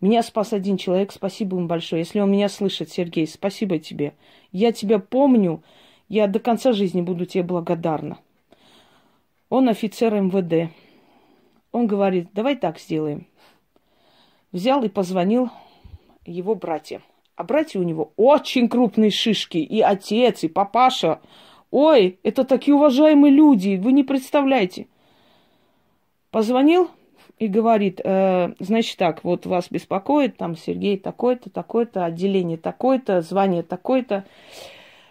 Меня 0.00 0.22
спас 0.22 0.52
один 0.52 0.78
человек, 0.78 1.12
спасибо 1.12 1.56
ему 1.56 1.66
большое. 1.66 2.00
Если 2.00 2.18
он 2.18 2.30
меня 2.30 2.48
слышит, 2.48 2.90
Сергей, 2.90 3.26
спасибо 3.26 3.78
тебе. 3.78 4.14
Я 4.50 4.72
тебя 4.72 4.98
помню, 4.98 5.62
я 6.08 6.26
до 6.26 6.40
конца 6.40 6.72
жизни 6.72 7.02
буду 7.02 7.26
тебе 7.26 7.42
благодарна. 7.42 8.18
Он 9.50 9.68
офицер 9.68 10.14
МВД. 10.14 10.72
Он 11.72 11.86
говорит, 11.86 12.28
давай 12.32 12.56
так 12.56 12.78
сделаем 12.80 13.26
взял 14.52 14.84
и 14.84 14.88
позвонил 14.88 15.50
его 16.24 16.54
братьям. 16.54 17.02
А 17.34 17.44
братья 17.44 17.80
у 17.80 17.82
него 17.82 18.12
очень 18.16 18.68
крупные 18.68 19.10
шишки, 19.10 19.58
и 19.58 19.80
отец, 19.80 20.44
и 20.44 20.48
папаша. 20.48 21.20
Ой, 21.70 22.18
это 22.22 22.44
такие 22.44 22.74
уважаемые 22.74 23.32
люди, 23.32 23.80
вы 23.82 23.92
не 23.92 24.04
представляете. 24.04 24.86
Позвонил, 26.32 26.90
и 27.38 27.46
говорит, 27.46 28.00
э, 28.02 28.52
значит 28.58 28.96
так, 28.96 29.22
вот 29.22 29.46
вас 29.46 29.66
беспокоит 29.70 30.36
там 30.36 30.56
Сергей 30.56 30.96
такой-то, 30.96 31.50
такой-то, 31.50 32.04
отделение 32.04 32.56
такое-то, 32.56 33.20
звание 33.20 33.62
такое-то. 33.62 34.24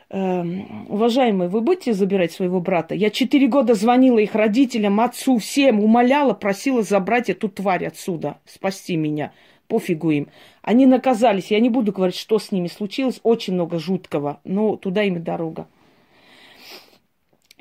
Э, 0.09 0.43
уважаемый, 0.89 1.47
вы 1.47 1.61
будете 1.61 1.93
забирать 1.93 2.31
своего 2.31 2.59
брата? 2.59 2.95
Я 2.95 3.11
четыре 3.11 3.47
года 3.47 3.75
звонила 3.75 4.17
их 4.17 4.33
родителям, 4.33 4.99
отцу, 4.99 5.37
всем, 5.37 5.79
умоляла, 5.79 6.33
просила 6.33 6.81
забрать 6.83 7.29
эту 7.29 7.49
тварь 7.49 7.85
отсюда, 7.85 8.37
спасти 8.45 8.95
меня. 8.95 9.31
Пофигу 9.67 10.09
им. 10.09 10.27
Они 10.63 10.85
наказались. 10.85 11.51
Я 11.51 11.59
не 11.59 11.69
буду 11.69 11.91
говорить, 11.93 12.17
что 12.17 12.39
с 12.39 12.51
ними 12.51 12.67
случилось. 12.67 13.21
Очень 13.23 13.53
много 13.53 13.79
жуткого. 13.79 14.41
Но 14.43 14.75
туда 14.75 15.03
им 15.03 15.15
и 15.15 15.19
дорога. 15.19 15.67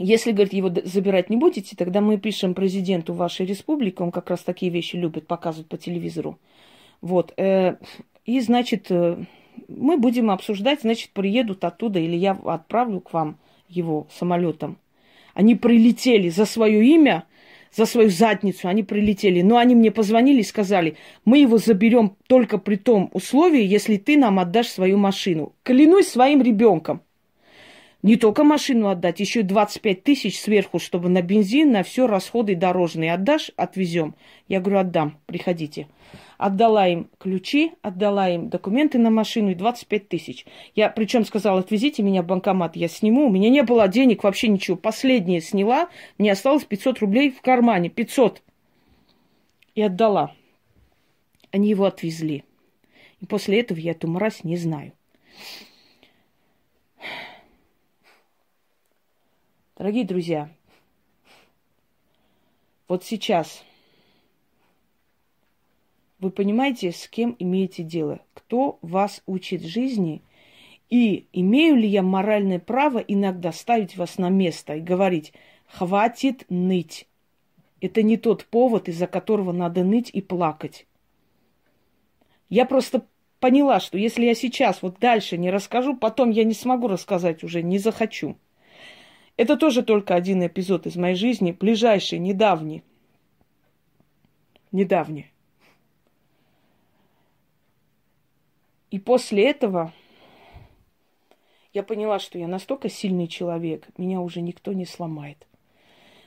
Если, 0.02 0.32
говорит, 0.32 0.54
его 0.54 0.72
забирать 0.82 1.28
не 1.28 1.36
будете, 1.36 1.76
тогда 1.76 2.00
мы 2.00 2.16
пишем 2.16 2.54
президенту 2.54 3.12
вашей 3.12 3.44
республики, 3.44 4.00
он 4.00 4.12
как 4.12 4.30
раз 4.30 4.40
такие 4.40 4.72
вещи 4.72 4.96
любит 4.96 5.26
показывать 5.26 5.68
по 5.68 5.76
телевизору. 5.76 6.38
Вот. 7.02 7.34
Э, 7.36 7.76
и, 8.24 8.40
значит, 8.40 8.86
э, 8.88 9.22
мы 9.68 9.98
будем 9.98 10.30
обсуждать, 10.30 10.80
значит, 10.80 11.10
приедут 11.10 11.64
оттуда, 11.64 11.98
или 11.98 12.16
я 12.16 12.32
отправлю 12.32 13.00
к 13.00 13.12
вам 13.12 13.36
его 13.68 14.06
самолетом. 14.10 14.78
Они 15.34 15.54
прилетели 15.54 16.30
за 16.30 16.46
свое 16.46 16.82
имя, 16.82 17.24
за 17.70 17.84
свою 17.84 18.08
задницу, 18.08 18.68
они 18.68 18.82
прилетели. 18.82 19.42
Но 19.42 19.58
они 19.58 19.74
мне 19.74 19.90
позвонили 19.90 20.40
и 20.40 20.44
сказали, 20.44 20.96
мы 21.26 21.40
его 21.40 21.58
заберем 21.58 22.16
только 22.26 22.56
при 22.56 22.76
том 22.76 23.10
условии, 23.12 23.62
если 23.62 23.98
ты 23.98 24.16
нам 24.16 24.38
отдашь 24.38 24.68
свою 24.68 24.96
машину. 24.96 25.52
Клянусь 25.62 26.08
своим 26.08 26.40
ребенком 26.40 27.02
не 28.02 28.16
только 28.16 28.44
машину 28.44 28.88
отдать, 28.88 29.20
еще 29.20 29.40
и 29.40 29.44
25 29.44 30.02
тысяч 30.02 30.40
сверху, 30.40 30.78
чтобы 30.78 31.10
на 31.10 31.20
бензин, 31.20 31.70
на 31.70 31.82
все 31.82 32.06
расходы 32.06 32.54
дорожные 32.54 33.12
отдашь, 33.12 33.50
отвезем. 33.56 34.14
Я 34.48 34.60
говорю, 34.60 34.78
отдам, 34.78 35.18
приходите. 35.26 35.86
Отдала 36.38 36.88
им 36.88 37.10
ключи, 37.18 37.72
отдала 37.82 38.30
им 38.30 38.48
документы 38.48 38.98
на 38.98 39.10
машину 39.10 39.50
и 39.50 39.54
25 39.54 40.08
тысяч. 40.08 40.46
Я 40.74 40.88
причем 40.88 41.26
сказала, 41.26 41.60
отвезите 41.60 42.02
меня 42.02 42.22
в 42.22 42.26
банкомат, 42.26 42.74
я 42.76 42.88
сниму. 42.88 43.26
У 43.26 43.30
меня 43.30 43.50
не 43.50 43.62
было 43.62 43.86
денег, 43.88 44.24
вообще 44.24 44.48
ничего. 44.48 44.78
Последнее 44.78 45.42
сняла, 45.42 45.90
мне 46.16 46.32
осталось 46.32 46.64
500 46.64 47.00
рублей 47.00 47.30
в 47.30 47.42
кармане, 47.42 47.90
500. 47.90 48.42
И 49.74 49.82
отдала. 49.82 50.34
Они 51.50 51.68
его 51.68 51.84
отвезли. 51.84 52.44
И 53.20 53.26
после 53.26 53.60
этого 53.60 53.78
я 53.78 53.90
эту 53.90 54.08
мразь 54.08 54.42
не 54.42 54.56
знаю. 54.56 54.92
Дорогие 59.81 60.05
друзья, 60.05 60.51
вот 62.87 63.03
сейчас 63.03 63.64
вы 66.19 66.31
понимаете, 66.31 66.93
с 66.93 67.09
кем 67.09 67.35
имеете 67.38 67.83
дело, 67.83 68.21
кто 68.35 68.79
вас 68.83 69.23
учит 69.25 69.62
жизни, 69.62 70.21
и 70.90 71.29
имею 71.33 71.77
ли 71.77 71.88
я 71.88 72.03
моральное 72.03 72.59
право 72.59 72.99
иногда 72.99 73.53
ставить 73.53 73.97
вас 73.97 74.19
на 74.19 74.29
место 74.29 74.75
и 74.75 74.81
говорить, 74.81 75.33
хватит 75.66 76.45
ныть. 76.51 77.09
Это 77.81 78.03
не 78.03 78.19
тот 78.19 78.45
повод, 78.45 78.87
из-за 78.87 79.07
которого 79.07 79.53
надо 79.53 79.83
ныть 79.83 80.11
и 80.12 80.21
плакать. 80.21 80.87
Я 82.51 82.66
просто 82.66 83.07
поняла, 83.38 83.81
что 83.81 83.97
если 83.97 84.27
я 84.27 84.35
сейчас 84.35 84.83
вот 84.83 84.99
дальше 84.99 85.38
не 85.38 85.51
расскажу, 85.51 85.97
потом 85.97 86.29
я 86.29 86.45
не 86.45 86.53
смогу 86.53 86.87
рассказать 86.87 87.43
уже, 87.43 87.62
не 87.62 87.79
захочу. 87.79 88.37
Это 89.40 89.57
тоже 89.57 89.83
только 89.83 90.14
один 90.14 90.46
эпизод 90.46 90.87
из 90.87 90.96
моей 90.96 91.14
жизни, 91.14 91.53
ближайший, 91.53 92.18
недавний. 92.18 92.83
Недавний. 94.70 95.31
И 98.90 98.98
после 98.98 99.48
этого 99.48 99.94
я 101.72 101.83
поняла, 101.83 102.18
что 102.18 102.38
я 102.38 102.48
настолько 102.48 102.90
сильный 102.90 103.29
человек, 103.29 103.88
меня 103.96 104.20
уже 104.20 104.42
никто 104.42 104.74
не 104.74 104.85
сломает. 104.85 105.46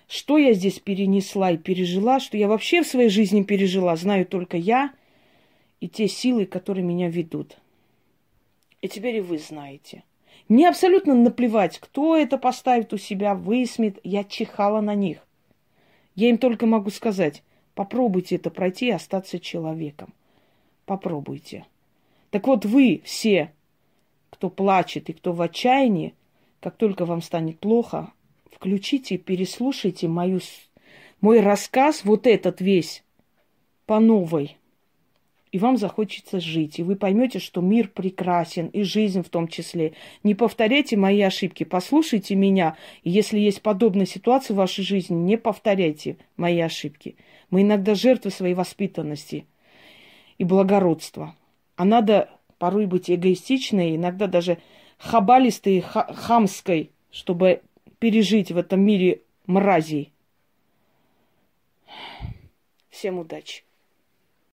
Что 0.07 0.39
я 0.39 0.53
здесь 0.53 0.79
перенесла 0.79 1.51
и 1.51 1.57
пережила, 1.57 2.19
что 2.19 2.35
я 2.35 2.47
вообще 2.47 2.81
в 2.81 2.87
своей 2.87 3.09
жизни 3.09 3.43
пережила, 3.43 3.95
знаю 3.95 4.25
только 4.25 4.57
я 4.57 4.91
и 5.79 5.87
те 5.87 6.07
силы, 6.07 6.47
которые 6.47 6.83
меня 6.83 7.09
ведут. 7.09 7.59
И 8.81 8.87
теперь 8.87 9.17
и 9.17 9.21
вы 9.21 9.37
знаете– 9.37 10.03
мне 10.49 10.67
абсолютно 10.67 11.15
наплевать, 11.15 11.79
кто 11.79 12.15
это 12.15 12.37
поставит 12.37 12.93
у 12.93 12.97
себя, 12.97 13.35
высмеет. 13.35 13.99
Я 14.03 14.23
чихала 14.23 14.81
на 14.81 14.95
них. 14.95 15.19
Я 16.15 16.29
им 16.29 16.37
только 16.37 16.65
могу 16.65 16.89
сказать, 16.89 17.43
попробуйте 17.75 18.35
это 18.35 18.49
пройти 18.49 18.87
и 18.87 18.91
остаться 18.91 19.39
человеком. 19.39 20.13
Попробуйте. 20.85 21.65
Так 22.29 22.47
вот 22.47 22.65
вы 22.65 23.01
все, 23.05 23.53
кто 24.29 24.49
плачет 24.49 25.09
и 25.09 25.13
кто 25.13 25.33
в 25.33 25.41
отчаянии, 25.41 26.13
как 26.59 26.77
только 26.77 27.05
вам 27.05 27.21
станет 27.21 27.59
плохо, 27.59 28.11
включите, 28.51 29.17
переслушайте 29.17 30.07
мою, 30.07 30.39
мой 31.21 31.39
рассказ, 31.39 32.03
вот 32.03 32.27
этот 32.27 32.59
весь, 32.59 33.03
по 33.85 33.99
новой 33.99 34.57
и 35.53 35.59
вам 35.59 35.77
захочется 35.77 36.39
жить, 36.39 36.79
и 36.79 36.83
вы 36.83 36.95
поймете, 36.95 37.37
что 37.37 37.61
мир 37.61 37.87
прекрасен, 37.87 38.67
и 38.69 38.81
жизнь 38.81 39.21
в 39.21 39.29
том 39.29 39.47
числе. 39.47 39.93
Не 40.23 40.33
повторяйте 40.33 40.97
мои 40.97 41.21
ошибки, 41.21 41.63
послушайте 41.63 42.33
меня, 42.33 42.75
и 43.03 43.11
если 43.11 43.37
есть 43.37 43.61
подобная 43.61 44.07
ситуация 44.07 44.55
в 44.55 44.57
вашей 44.57 44.83
жизни, 44.83 45.13
не 45.13 45.37
повторяйте 45.37 46.17
мои 46.37 46.59
ошибки. 46.59 47.17
Мы 47.51 47.61
иногда 47.61 47.93
жертвы 47.93 48.31
своей 48.31 48.55
воспитанности 48.55 49.45
и 50.39 50.43
благородства. 50.43 51.35
А 51.75 51.85
надо 51.85 52.31
порой 52.57 52.87
быть 52.87 53.11
эгоистичной, 53.11 53.95
иногда 53.95 54.25
даже 54.25 54.57
хабалистой, 54.97 55.81
хамской, 55.81 56.89
чтобы 57.11 57.61
пережить 57.99 58.51
в 58.51 58.57
этом 58.57 58.81
мире 58.81 59.21
мразей. 59.45 60.13
Всем 62.89 63.19
удачи! 63.19 63.63